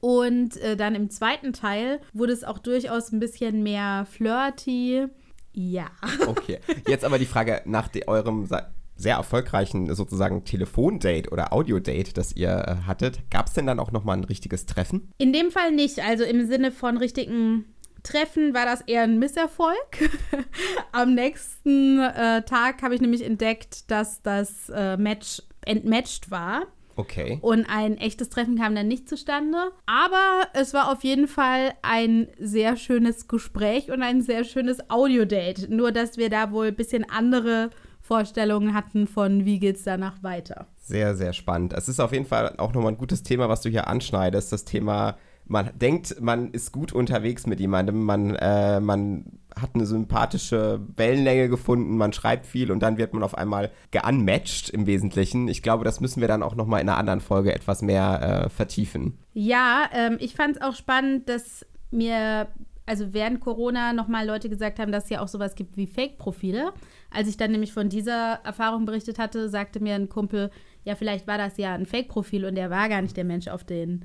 [0.00, 5.06] Und äh, dann im zweiten Teil wurde es auch durchaus ein bisschen mehr flirty.
[5.52, 5.90] Ja.
[6.26, 6.58] Okay.
[6.88, 8.48] Jetzt aber die Frage nach eurem
[8.96, 13.18] sehr erfolgreichen sozusagen Telefondate oder Audiodate, das ihr äh, hattet.
[13.30, 15.10] Gab es denn dann auch noch mal ein richtiges Treffen?
[15.18, 16.00] In dem Fall nicht.
[16.00, 17.73] Also im Sinne von richtigen
[18.04, 20.10] Treffen war das eher ein Misserfolg.
[20.92, 26.66] Am nächsten äh, Tag habe ich nämlich entdeckt, dass das äh, Match entmatcht war.
[26.96, 27.38] Okay.
[27.40, 29.72] Und ein echtes Treffen kam dann nicht zustande.
[29.86, 35.74] Aber es war auf jeden Fall ein sehr schönes Gespräch und ein sehr schönes Audiodate.
[35.74, 40.22] Nur, dass wir da wohl ein bisschen andere Vorstellungen hatten von, wie geht es danach
[40.22, 40.66] weiter.
[40.76, 41.72] Sehr, sehr spannend.
[41.72, 44.66] Es ist auf jeden Fall auch nochmal ein gutes Thema, was du hier anschneidest, das
[44.66, 50.80] Thema man denkt, man ist gut unterwegs mit jemandem, man, äh, man hat eine sympathische
[50.96, 55.48] Wellenlänge gefunden, man schreibt viel und dann wird man auf einmal geunmatched im Wesentlichen.
[55.48, 58.48] Ich glaube, das müssen wir dann auch nochmal in einer anderen Folge etwas mehr äh,
[58.48, 59.18] vertiefen.
[59.34, 62.48] Ja, ähm, ich fand es auch spannend, dass mir,
[62.86, 66.72] also während Corona nochmal Leute gesagt haben, dass es ja auch sowas gibt wie Fake-Profile.
[67.10, 70.50] Als ich dann nämlich von dieser Erfahrung berichtet hatte, sagte mir ein Kumpel,
[70.84, 73.62] ja, vielleicht war das ja ein Fake-Profil und der war gar nicht der Mensch auf
[73.62, 74.04] den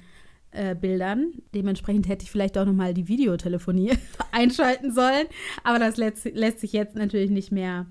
[0.52, 1.34] äh, Bildern.
[1.54, 3.92] Dementsprechend hätte ich vielleicht auch nochmal die Videotelefonie
[4.32, 5.28] einschalten sollen.
[5.64, 7.86] Aber das lässt, lässt sich jetzt natürlich nicht mehr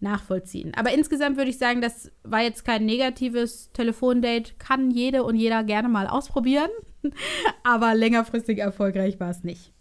[0.00, 0.72] nachvollziehen.
[0.76, 4.54] Aber insgesamt würde ich sagen, das war jetzt kein negatives Telefondate.
[4.58, 6.70] Kann jede und jeder gerne mal ausprobieren.
[7.64, 9.72] Aber längerfristig erfolgreich war es nicht.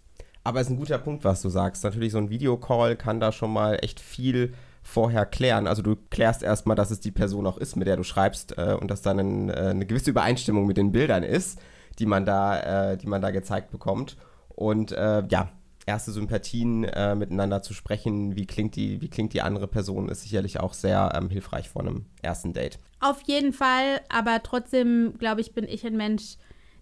[0.44, 1.84] Aber es ist ein guter Punkt, was du sagst.
[1.84, 5.68] Natürlich, so ein Videocall kann da schon mal echt viel vorher klären.
[5.68, 8.76] Also du klärst erstmal, dass es die Person auch ist, mit der du schreibst äh,
[8.80, 11.60] und dass dann ein, äh, eine gewisse Übereinstimmung mit den Bildern ist
[11.99, 14.17] die man da, äh, die man da gezeigt bekommt.
[14.49, 15.49] Und äh, ja,
[15.86, 20.21] erste Sympathien äh, miteinander zu sprechen, wie klingt die, wie klingt die andere Person, ist
[20.21, 22.79] sicherlich auch sehr ähm, hilfreich vor einem ersten Date.
[22.99, 26.38] Auf jeden Fall, aber trotzdem, glaube ich, bin ich ein Mensch,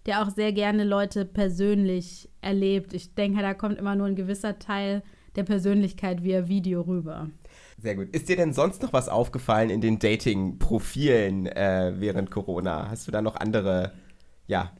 [0.06, 2.94] der auch sehr gerne Leute persönlich erlebt.
[2.94, 5.02] Ich denke, da kommt immer nur ein gewisser Teil
[5.36, 7.28] der Persönlichkeit via Video rüber.
[7.78, 8.08] Sehr gut.
[8.14, 12.88] Ist dir denn sonst noch was aufgefallen in den Dating-Profilen äh, während Corona?
[12.88, 13.92] Hast du da noch andere,
[14.46, 14.72] ja,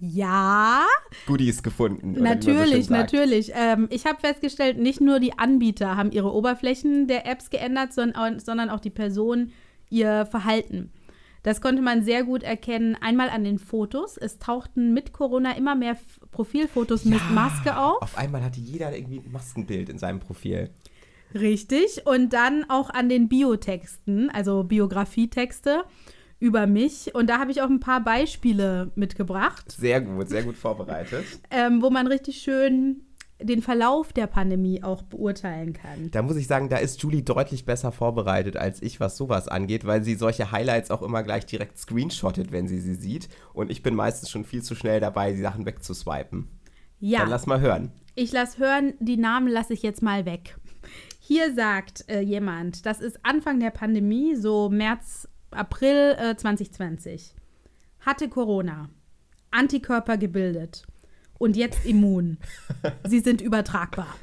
[0.00, 0.84] ja.
[1.26, 2.12] Goodies gefunden.
[2.22, 3.52] Natürlich, so natürlich.
[3.54, 8.70] Ähm, ich habe festgestellt, nicht nur die Anbieter haben ihre Oberflächen der Apps geändert, sondern
[8.70, 9.52] auch die Person
[9.90, 10.92] ihr Verhalten.
[11.42, 12.96] Das konnte man sehr gut erkennen.
[13.00, 14.16] Einmal an den Fotos.
[14.16, 15.96] Es tauchten mit Corona immer mehr
[16.30, 18.00] Profilfotos ja, mit Maske auf.
[18.00, 20.70] Auf einmal hatte jeder irgendwie ein Maskenbild in seinem Profil.
[21.34, 22.06] Richtig.
[22.06, 25.84] Und dann auch an den Biotexten, also Biografietexte
[26.42, 27.14] über mich.
[27.14, 29.70] Und da habe ich auch ein paar Beispiele mitgebracht.
[29.70, 31.24] Sehr gut, sehr gut vorbereitet.
[31.50, 33.02] ähm, wo man richtig schön
[33.40, 36.10] den Verlauf der Pandemie auch beurteilen kann.
[36.10, 39.84] Da muss ich sagen, da ist Julie deutlich besser vorbereitet als ich, was sowas angeht,
[39.84, 43.28] weil sie solche Highlights auch immer gleich direkt screenshottet, wenn sie sie sieht.
[43.52, 46.48] Und ich bin meistens schon viel zu schnell dabei, die Sachen wegzuswipen.
[46.98, 47.20] Ja.
[47.20, 47.92] Dann lass mal hören.
[48.14, 50.56] Ich lass hören, die Namen lasse ich jetzt mal weg.
[51.20, 57.34] Hier sagt äh, jemand, das ist Anfang der Pandemie, so März, April äh, 2020.
[58.00, 58.88] Hatte Corona.
[59.50, 60.86] Antikörper gebildet.
[61.38, 62.38] Und jetzt immun.
[63.06, 64.14] Sie sind übertragbar.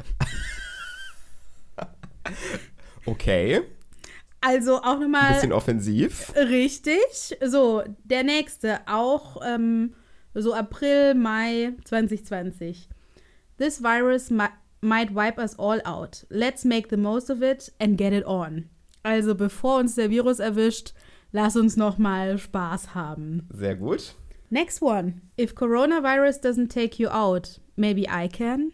[3.06, 3.62] Okay.
[4.42, 5.24] Also auch nochmal.
[5.24, 6.34] Ein bisschen offensiv.
[6.36, 7.38] Richtig.
[7.44, 9.96] So, der nächste, auch ähm,
[10.34, 12.88] so April, Mai 2020.
[13.58, 14.46] This virus mi
[14.82, 16.26] might wipe us all out.
[16.30, 18.70] Let's make the most of it and get it on.
[19.04, 20.94] Also bevor uns der Virus erwischt,
[21.32, 23.48] lass uns noch mal Spaß haben.
[23.52, 24.16] Sehr gut.
[24.50, 25.22] Next one.
[25.40, 28.72] If coronavirus doesn't take you out, maybe I can.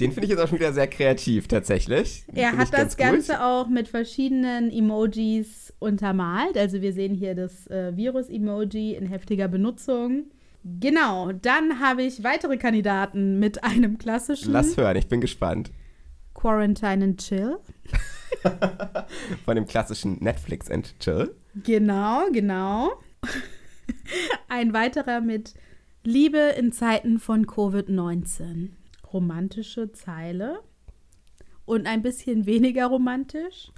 [0.00, 2.24] Den finde ich jetzt auch schon wieder sehr kreativ, tatsächlich.
[2.26, 3.40] Den er hat das Ganze gut.
[3.42, 6.56] auch mit verschiedenen Emojis untermalt.
[6.56, 10.24] Also wir sehen hier das äh, Virus-Emoji in heftiger Benutzung.
[10.80, 14.52] Genau, dann habe ich weitere Kandidaten mit einem klassischen.
[14.52, 15.70] Lass hören, ich bin gespannt.
[16.32, 17.58] Quarantine and Chill.
[19.44, 21.34] Von dem klassischen Netflix and Chill.
[21.62, 22.92] Genau, genau.
[24.48, 25.54] Ein weiterer mit
[26.02, 28.70] Liebe in Zeiten von Covid-19.
[29.12, 30.60] Romantische Zeile.
[31.64, 33.70] Und ein bisschen weniger romantisch.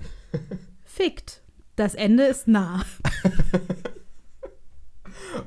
[0.84, 1.42] Fickt.
[1.76, 2.84] Das Ende ist nah.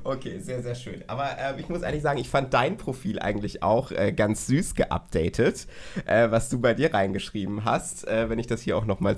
[0.04, 1.04] Okay, sehr, sehr schön.
[1.08, 4.76] Aber äh, ich muss ehrlich sagen, ich fand dein Profil eigentlich auch äh, ganz süß
[4.76, 5.68] geupdatet,
[6.06, 9.16] äh, was du bei dir reingeschrieben hast, äh, wenn ich das hier auch nochmal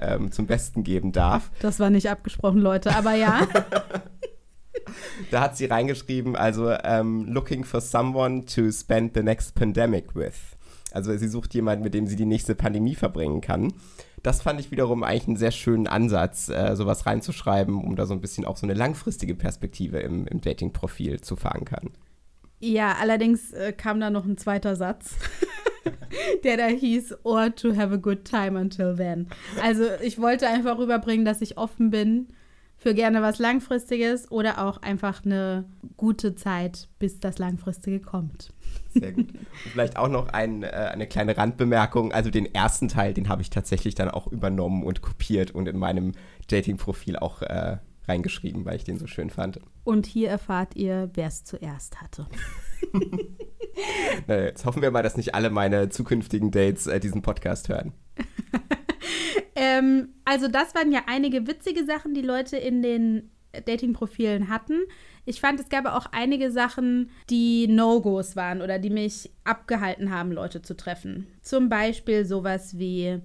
[0.00, 1.50] ähm, zum Besten geben darf.
[1.60, 3.46] Das war nicht abgesprochen, Leute, aber ja.
[5.30, 10.14] da hat sie reingeschrieben, also um, ähm, looking for someone to spend the next pandemic
[10.14, 10.56] with.
[10.92, 13.72] Also sie sucht jemanden, mit dem sie die nächste Pandemie verbringen kann
[14.22, 18.14] das fand ich wiederum eigentlich einen sehr schönen Ansatz, äh, sowas reinzuschreiben, um da so
[18.14, 21.90] ein bisschen auch so eine langfristige Perspektive im, im Dating-Profil zu verankern.
[22.60, 25.16] Ja, allerdings äh, kam da noch ein zweiter Satz,
[26.44, 29.26] der da hieß, or to have a good time until then.
[29.60, 32.28] Also ich wollte einfach rüberbringen, dass ich offen bin
[32.82, 35.66] für gerne was Langfristiges oder auch einfach eine
[35.96, 38.52] gute Zeit, bis das Langfristige kommt.
[38.92, 39.28] Sehr gut.
[39.30, 42.10] Und vielleicht auch noch ein, äh, eine kleine Randbemerkung.
[42.12, 45.78] Also den ersten Teil, den habe ich tatsächlich dann auch übernommen und kopiert und in
[45.78, 46.12] meinem
[46.48, 47.76] Dating-Profil auch äh,
[48.08, 49.60] reingeschrieben, weil ich den so schön fand.
[49.84, 52.26] Und hier erfahrt ihr, wer es zuerst hatte.
[54.26, 57.92] Na, jetzt hoffen wir mal, dass nicht alle meine zukünftigen Dates äh, diesen Podcast hören.
[59.54, 63.30] ähm, also das waren ja einige witzige Sachen, die Leute in den
[63.66, 64.80] Dating-Profilen hatten.
[65.24, 70.32] Ich fand, es gab auch einige Sachen, die No-Gos waren oder die mich abgehalten haben,
[70.32, 71.26] Leute zu treffen.
[71.42, 73.20] Zum Beispiel sowas wie,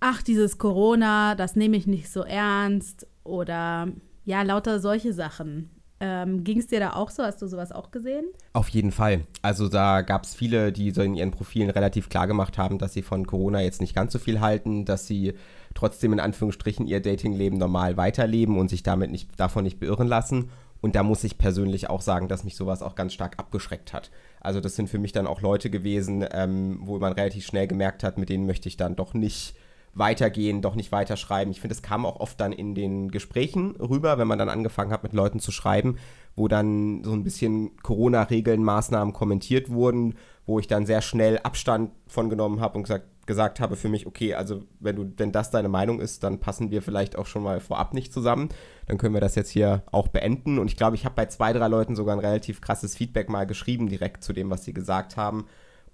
[0.00, 3.88] ach, dieses Corona, das nehme ich nicht so ernst oder
[4.24, 5.70] ja, lauter solche Sachen.
[5.98, 7.22] Ähm, Ging es dir da auch so?
[7.22, 8.26] Hast du sowas auch gesehen?
[8.52, 9.22] Auf jeden Fall.
[9.40, 12.92] Also da gab es viele, die so in ihren Profilen relativ klar gemacht haben, dass
[12.92, 15.34] sie von Corona jetzt nicht ganz so viel halten, dass sie
[15.74, 20.50] trotzdem in Anführungsstrichen ihr Datingleben normal weiterleben und sich damit nicht, davon nicht beirren lassen.
[20.82, 24.10] Und da muss ich persönlich auch sagen, dass mich sowas auch ganz stark abgeschreckt hat.
[24.40, 28.04] Also das sind für mich dann auch Leute gewesen, ähm, wo man relativ schnell gemerkt
[28.04, 29.54] hat, mit denen möchte ich dann doch nicht
[29.96, 31.50] weitergehen, doch nicht weiterschreiben.
[31.50, 34.92] Ich finde, es kam auch oft dann in den Gesprächen rüber, wenn man dann angefangen
[34.92, 35.96] hat, mit Leuten zu schreiben,
[36.36, 41.92] wo dann so ein bisschen Corona-Regeln, Maßnahmen kommentiert wurden, wo ich dann sehr schnell Abstand
[42.06, 45.50] von genommen habe und gesagt, gesagt habe für mich, okay, also wenn du, wenn das
[45.50, 48.50] deine Meinung ist, dann passen wir vielleicht auch schon mal vorab nicht zusammen.
[48.86, 50.58] Dann können wir das jetzt hier auch beenden.
[50.58, 53.46] Und ich glaube, ich habe bei zwei, drei Leuten sogar ein relativ krasses Feedback mal
[53.46, 55.46] geschrieben, direkt zu dem, was sie gesagt haben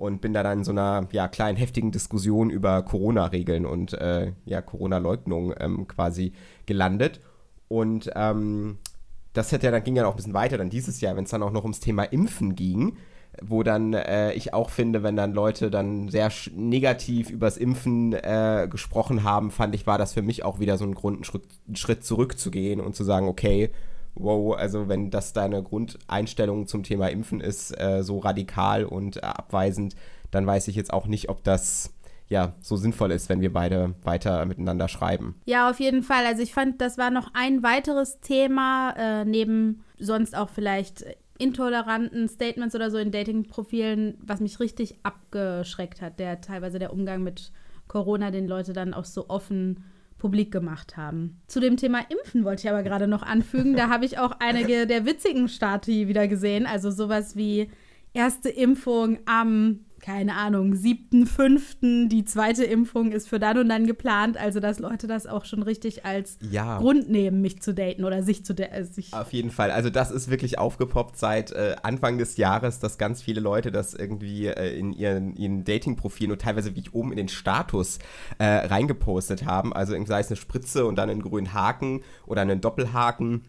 [0.02, 4.32] und bin da dann in so einer ja, kleinen heftigen Diskussion über Corona-Regeln und äh,
[4.44, 6.32] ja, Corona-Leugnung ähm, quasi
[6.66, 7.20] gelandet.
[7.68, 8.78] Und ähm,
[9.32, 11.30] das hätte ja, dann ging ja auch ein bisschen weiter dann dieses Jahr, wenn es
[11.30, 12.96] dann auch noch ums Thema Impfen ging,
[13.40, 18.66] wo dann äh, ich auch finde, wenn dann Leute dann sehr negativ übers Impfen äh,
[18.68, 21.44] gesprochen haben, fand ich, war das für mich auch wieder so ein Grund, einen Schritt,
[21.68, 23.70] einen Schritt zurückzugehen und zu sagen, okay,
[24.14, 29.96] wow, also wenn das deine Grundeinstellung zum Thema Impfen ist, äh, so radikal und abweisend,
[30.30, 31.94] dann weiß ich jetzt auch nicht, ob das
[32.28, 35.36] ja so sinnvoll ist, wenn wir beide weiter miteinander schreiben.
[35.44, 36.24] Ja, auf jeden Fall.
[36.26, 41.04] Also ich fand, das war noch ein weiteres Thema, äh, neben sonst auch vielleicht
[41.38, 47.22] intoleranten Statements oder so in Dating-Profilen, was mich richtig abgeschreckt hat, der teilweise der Umgang
[47.22, 47.52] mit
[47.88, 49.84] Corona, den Leute dann auch so offen
[50.22, 51.40] publik gemacht haben.
[51.48, 53.74] Zu dem Thema Impfen wollte ich aber gerade noch anfügen.
[53.74, 56.64] Da habe ich auch einige der witzigen Stati wieder gesehen.
[56.64, 57.68] Also sowas wie
[58.14, 63.86] erste Impfung am keine Ahnung, siebten, fünften, die zweite Impfung ist für dann und dann
[63.86, 64.36] geplant.
[64.36, 66.78] Also, dass Leute das auch schon richtig als ja.
[66.78, 68.74] Grund nehmen, mich zu daten oder sich zu daten.
[68.74, 69.70] Äh, Auf jeden Fall.
[69.70, 73.94] Also, das ist wirklich aufgepoppt seit äh, Anfang des Jahres, dass ganz viele Leute das
[73.94, 78.00] irgendwie äh, in ihren, ihren Dating-Profilen und teilweise wie ich oben in den Status
[78.38, 79.72] äh, reingepostet haben.
[79.72, 83.42] Also, sei es eine Spritze und dann einen grünen Haken oder einen Doppelhaken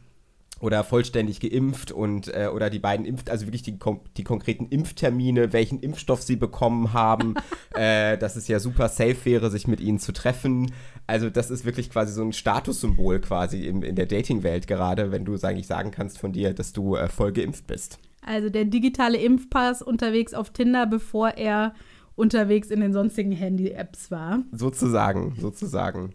[0.64, 3.78] oder vollständig geimpft und äh, oder die beiden Impf, also wirklich die,
[4.16, 7.36] die konkreten Impftermine, welchen Impfstoff sie bekommen haben,
[7.76, 10.72] äh, dass es ja super safe wäre, sich mit ihnen zu treffen.
[11.06, 15.26] Also das ist wirklich quasi so ein Statussymbol quasi in, in der Dating-Welt gerade, wenn
[15.26, 18.00] du eigentlich sagen kannst von dir, dass du äh, voll geimpft bist.
[18.26, 21.74] Also der digitale Impfpass unterwegs auf Tinder, bevor er
[22.16, 24.40] unterwegs in den sonstigen Handy-Apps war.
[24.54, 26.14] Sozusagen, sozusagen.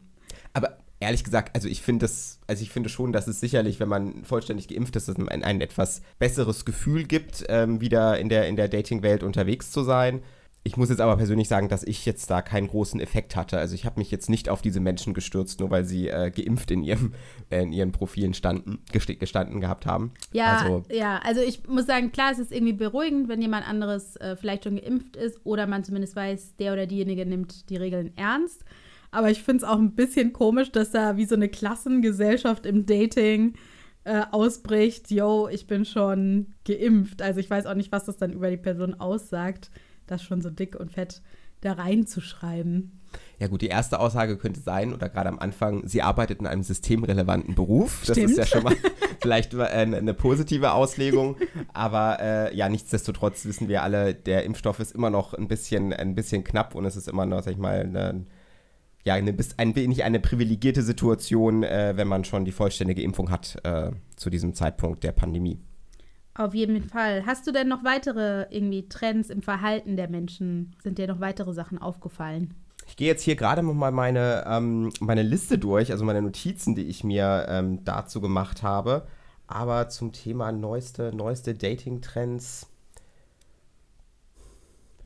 [0.54, 3.88] Aber ehrlich gesagt, also ich finde das, also ich finde schon, dass es sicherlich, wenn
[3.88, 8.28] man vollständig geimpft ist, dass es ein, ein etwas besseres Gefühl gibt, ähm, wieder in
[8.28, 10.22] der, in der Dating-Welt unterwegs zu sein.
[10.64, 13.58] Ich muss jetzt aber persönlich sagen, dass ich jetzt da keinen großen Effekt hatte.
[13.58, 16.70] Also ich habe mich jetzt nicht auf diese Menschen gestürzt, nur weil sie äh, geimpft
[16.72, 17.14] in, ihrem,
[17.50, 20.12] äh, in ihren Profilen standen, gestanden gehabt haben.
[20.32, 24.16] Ja, also, ja, also ich muss sagen, klar, es ist irgendwie beruhigend, wenn jemand anderes
[24.16, 28.12] äh, vielleicht schon geimpft ist oder man zumindest weiß, der oder diejenige nimmt die Regeln
[28.16, 28.64] ernst.
[29.10, 32.86] Aber ich finde es auch ein bisschen komisch, dass da wie so eine Klassengesellschaft im
[32.86, 33.54] Dating
[34.04, 35.10] äh, ausbricht.
[35.10, 37.22] Yo, ich bin schon geimpft.
[37.22, 39.70] Also ich weiß auch nicht, was das dann über die Person aussagt,
[40.06, 41.22] das schon so dick und fett
[41.60, 42.92] da reinzuschreiben.
[43.38, 46.62] Ja gut, die erste Aussage könnte sein, oder gerade am Anfang, sie arbeitet in einem
[46.62, 48.02] systemrelevanten Beruf.
[48.06, 48.30] Das Stimmt.
[48.30, 48.76] ist ja schon mal
[49.20, 51.36] vielleicht eine, eine positive Auslegung.
[51.72, 56.14] Aber äh, ja, nichtsdestotrotz wissen wir alle, der Impfstoff ist immer noch ein bisschen, ein
[56.14, 58.26] bisschen knapp und es ist immer noch, sag ich mal, eine,
[59.04, 63.58] ja, eine, ein wenig eine privilegierte Situation, äh, wenn man schon die vollständige Impfung hat
[63.64, 65.60] äh, zu diesem Zeitpunkt der Pandemie.
[66.34, 67.26] Auf jeden Fall.
[67.26, 70.76] Hast du denn noch weitere irgendwie Trends im Verhalten der Menschen?
[70.80, 72.54] Sind dir noch weitere Sachen aufgefallen?
[72.86, 76.84] Ich gehe jetzt hier gerade mal meine, ähm, meine Liste durch, also meine Notizen, die
[76.84, 79.06] ich mir ähm, dazu gemacht habe.
[79.48, 82.68] Aber zum Thema neueste, neueste Dating-Trends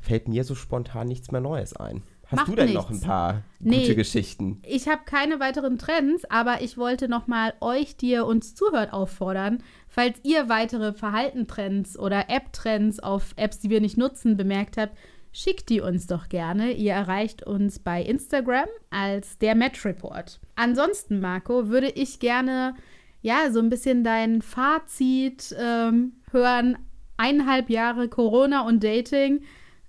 [0.01, 2.03] fällt mir so spontan nichts mehr Neues ein.
[2.33, 2.83] Hast Macht du denn nichts.
[2.83, 4.63] noch ein paar gute nee, Geschichten?
[4.67, 8.95] Ich habe keine weiteren Trends, aber ich wollte noch mal euch, die ihr uns zuhört,
[8.95, 14.97] auffordern, falls ihr weitere Verhaltentrends oder App-Trends auf Apps, die wir nicht nutzen, bemerkt habt,
[15.31, 16.73] schickt die uns doch gerne.
[16.73, 20.41] Ihr erreicht uns bei Instagram als der Match Report.
[20.57, 22.75] Ansonsten, Marco, würde ich gerne
[23.21, 26.79] ja so ein bisschen dein Fazit ähm, hören.
[27.19, 29.43] Eineinhalb Jahre Corona und Dating.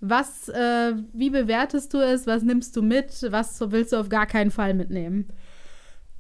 [0.06, 2.28] Was, äh, wie bewertest du es?
[2.28, 3.26] Was nimmst du mit?
[3.30, 5.30] Was willst du auf gar keinen Fall mitnehmen?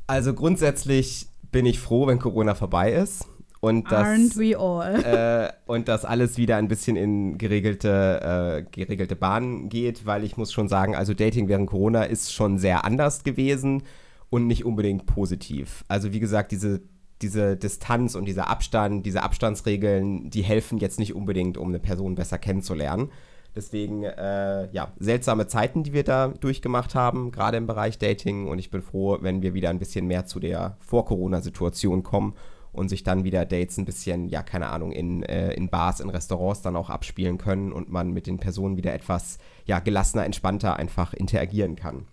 [0.07, 3.27] Also grundsätzlich bin ich froh, wenn Corona vorbei ist.
[3.59, 5.03] Und das, Aren't we all?
[5.03, 10.37] äh, und das alles wieder ein bisschen in geregelte, äh, geregelte Bahnen geht, weil ich
[10.37, 13.83] muss schon sagen, also Dating während Corona ist schon sehr anders gewesen
[14.29, 15.83] und nicht unbedingt positiv.
[15.89, 16.81] Also wie gesagt, diese,
[17.21, 22.15] diese Distanz und dieser Abstand, diese Abstandsregeln, die helfen jetzt nicht unbedingt, um eine Person
[22.15, 23.11] besser kennenzulernen.
[23.55, 28.47] Deswegen, äh, ja, seltsame Zeiten, die wir da durchgemacht haben, gerade im Bereich Dating.
[28.47, 32.33] Und ich bin froh, wenn wir wieder ein bisschen mehr zu der Vor-Corona-Situation kommen
[32.71, 36.09] und sich dann wieder Dates ein bisschen, ja, keine Ahnung, in, äh, in Bars, in
[36.09, 40.77] Restaurants dann auch abspielen können und man mit den Personen wieder etwas, ja, gelassener, entspannter
[40.77, 42.07] einfach interagieren kann.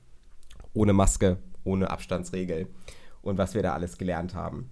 [0.75, 2.69] Ohne Maske, ohne Abstandsregel
[3.23, 4.69] und was wir da alles gelernt haben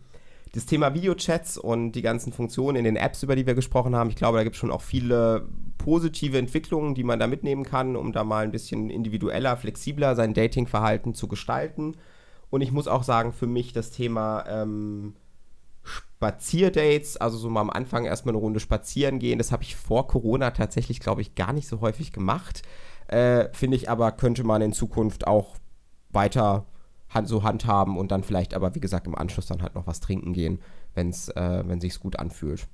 [0.52, 4.10] das Thema Videochats und die ganzen Funktionen in den Apps, über die wir gesprochen haben,
[4.10, 5.46] ich glaube, da gibt es schon auch viele
[5.78, 10.34] positive Entwicklungen, die man da mitnehmen kann, um da mal ein bisschen individueller, flexibler sein
[10.34, 11.96] Datingverhalten zu gestalten.
[12.50, 15.14] Und ich muss auch sagen, für mich das Thema ähm,
[15.82, 20.06] Spazierdates, also so mal am Anfang erstmal eine Runde spazieren gehen, das habe ich vor
[20.08, 22.62] Corona tatsächlich, glaube ich, gar nicht so häufig gemacht.
[23.06, 25.56] Äh, Finde ich aber, könnte man in Zukunft auch
[26.10, 26.66] weiter
[27.08, 30.00] hand, so handhaben und dann vielleicht aber, wie gesagt, im Anschluss dann halt noch was
[30.00, 30.60] trinken gehen,
[30.94, 32.66] wenn's, äh, wenn sich's gut anfühlt.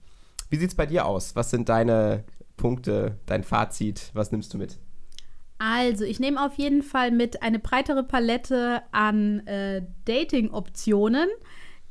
[0.50, 1.36] Wie sieht's bei dir aus?
[1.36, 2.24] Was sind deine
[2.56, 4.10] Punkte, dein Fazit?
[4.14, 4.78] Was nimmst du mit?
[5.58, 11.28] Also, ich nehme auf jeden Fall mit eine breitere Palette an äh, Dating-Optionen.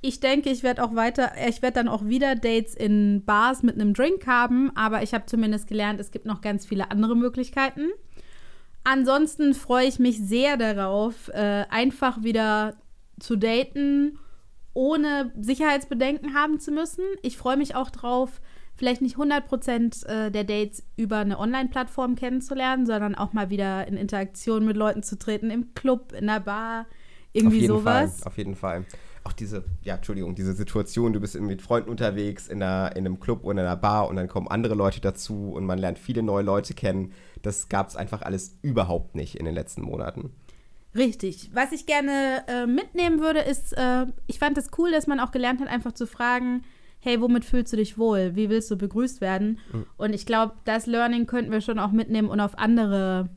[0.01, 3.75] Ich denke, ich werde auch weiter, ich werde dann auch wieder Dates in Bars mit
[3.75, 7.87] einem Drink haben, aber ich habe zumindest gelernt, es gibt noch ganz viele andere Möglichkeiten.
[8.83, 12.75] Ansonsten freue ich mich sehr darauf, äh, einfach wieder
[13.17, 14.19] zu daten,
[14.73, 17.05] ohne Sicherheitsbedenken haben zu müssen.
[17.21, 18.41] Ich freue mich auch drauf,
[18.83, 23.95] vielleicht nicht 100% äh, der Dates über eine Online-Plattform kennenzulernen, sondern auch mal wieder in
[23.95, 26.85] Interaktion mit Leuten zu treten, im Club, in der Bar,
[27.31, 28.19] irgendwie auf jeden sowas.
[28.19, 28.85] Fall, auf jeden Fall.
[29.23, 33.21] Auch diese, ja, Entschuldigung, diese Situation, du bist mit Freunden unterwegs in, einer, in einem
[33.21, 36.21] Club oder in einer Bar und dann kommen andere Leute dazu und man lernt viele
[36.21, 37.13] neue Leute kennen
[37.43, 40.31] das gab es einfach alles überhaupt nicht in den letzten Monaten.
[40.95, 41.49] Richtig.
[41.53, 45.19] Was ich gerne äh, mitnehmen würde, ist, äh, ich fand es das cool, dass man
[45.19, 46.63] auch gelernt hat, einfach zu fragen,
[47.03, 48.35] hey, womit fühlst du dich wohl?
[48.35, 49.59] Wie willst du begrüßt werden?
[49.73, 49.85] Mhm.
[49.97, 53.29] Und ich glaube, das Learning könnten wir schon auch mitnehmen und auf andere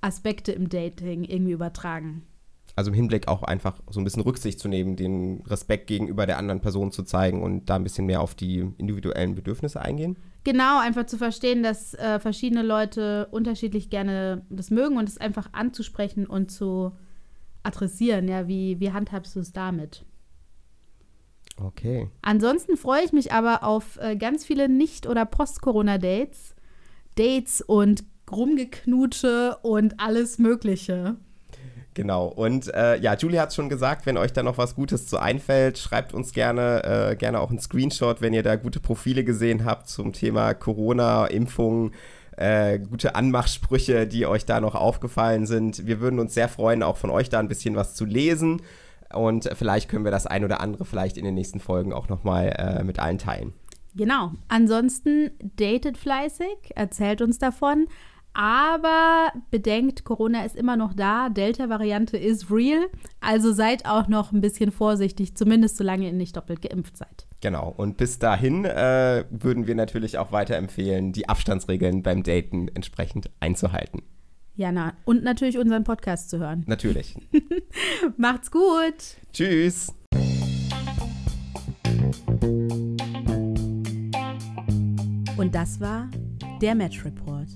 [0.00, 2.22] Aspekte im Dating irgendwie übertragen.
[2.74, 6.38] Also im Hinblick auch einfach so ein bisschen Rücksicht zu nehmen, den Respekt gegenüber der
[6.38, 10.16] anderen Person zu zeigen und da ein bisschen mehr auf die individuellen Bedürfnisse eingehen?
[10.44, 15.50] Genau, einfach zu verstehen, dass äh, verschiedene Leute unterschiedlich gerne das mögen und es einfach
[15.52, 16.92] anzusprechen und zu
[17.62, 18.26] adressieren.
[18.26, 20.06] Ja, wie, wie handhabst du es damit?
[21.60, 22.08] Okay.
[22.22, 26.54] Ansonsten freue ich mich aber auf äh, ganz viele Nicht- oder Post-Corona-Dates.
[27.16, 31.16] Dates und Rumgeknutsche und alles Mögliche.
[31.94, 32.26] Genau.
[32.26, 35.18] Und äh, ja, Julie hat es schon gesagt, wenn euch da noch was Gutes zu
[35.18, 39.66] einfällt, schreibt uns gerne, äh, gerne auch einen Screenshot, wenn ihr da gute Profile gesehen
[39.66, 41.92] habt zum Thema Corona, Impfung,
[42.38, 45.86] äh, gute Anmachsprüche, die euch da noch aufgefallen sind.
[45.86, 48.62] Wir würden uns sehr freuen, auch von euch da ein bisschen was zu lesen.
[49.14, 52.54] Und vielleicht können wir das ein oder andere vielleicht in den nächsten Folgen auch nochmal
[52.58, 53.52] äh, mit allen teilen.
[53.94, 54.32] Genau.
[54.48, 57.86] Ansonsten datet fleißig, erzählt uns davon.
[58.34, 61.28] Aber bedenkt, Corona ist immer noch da.
[61.28, 62.86] Delta-Variante ist real.
[63.20, 67.26] Also seid auch noch ein bisschen vorsichtig, zumindest solange ihr nicht doppelt geimpft seid.
[67.42, 67.74] Genau.
[67.76, 74.02] Und bis dahin äh, würden wir natürlich auch weiterempfehlen, die Abstandsregeln beim Daten entsprechend einzuhalten.
[74.54, 76.64] Ja, na, und natürlich unseren Podcast zu hören.
[76.66, 77.16] Natürlich.
[78.18, 79.16] Macht's gut.
[79.32, 79.92] Tschüss.
[85.36, 86.10] Und das war
[86.60, 87.48] der Match Report.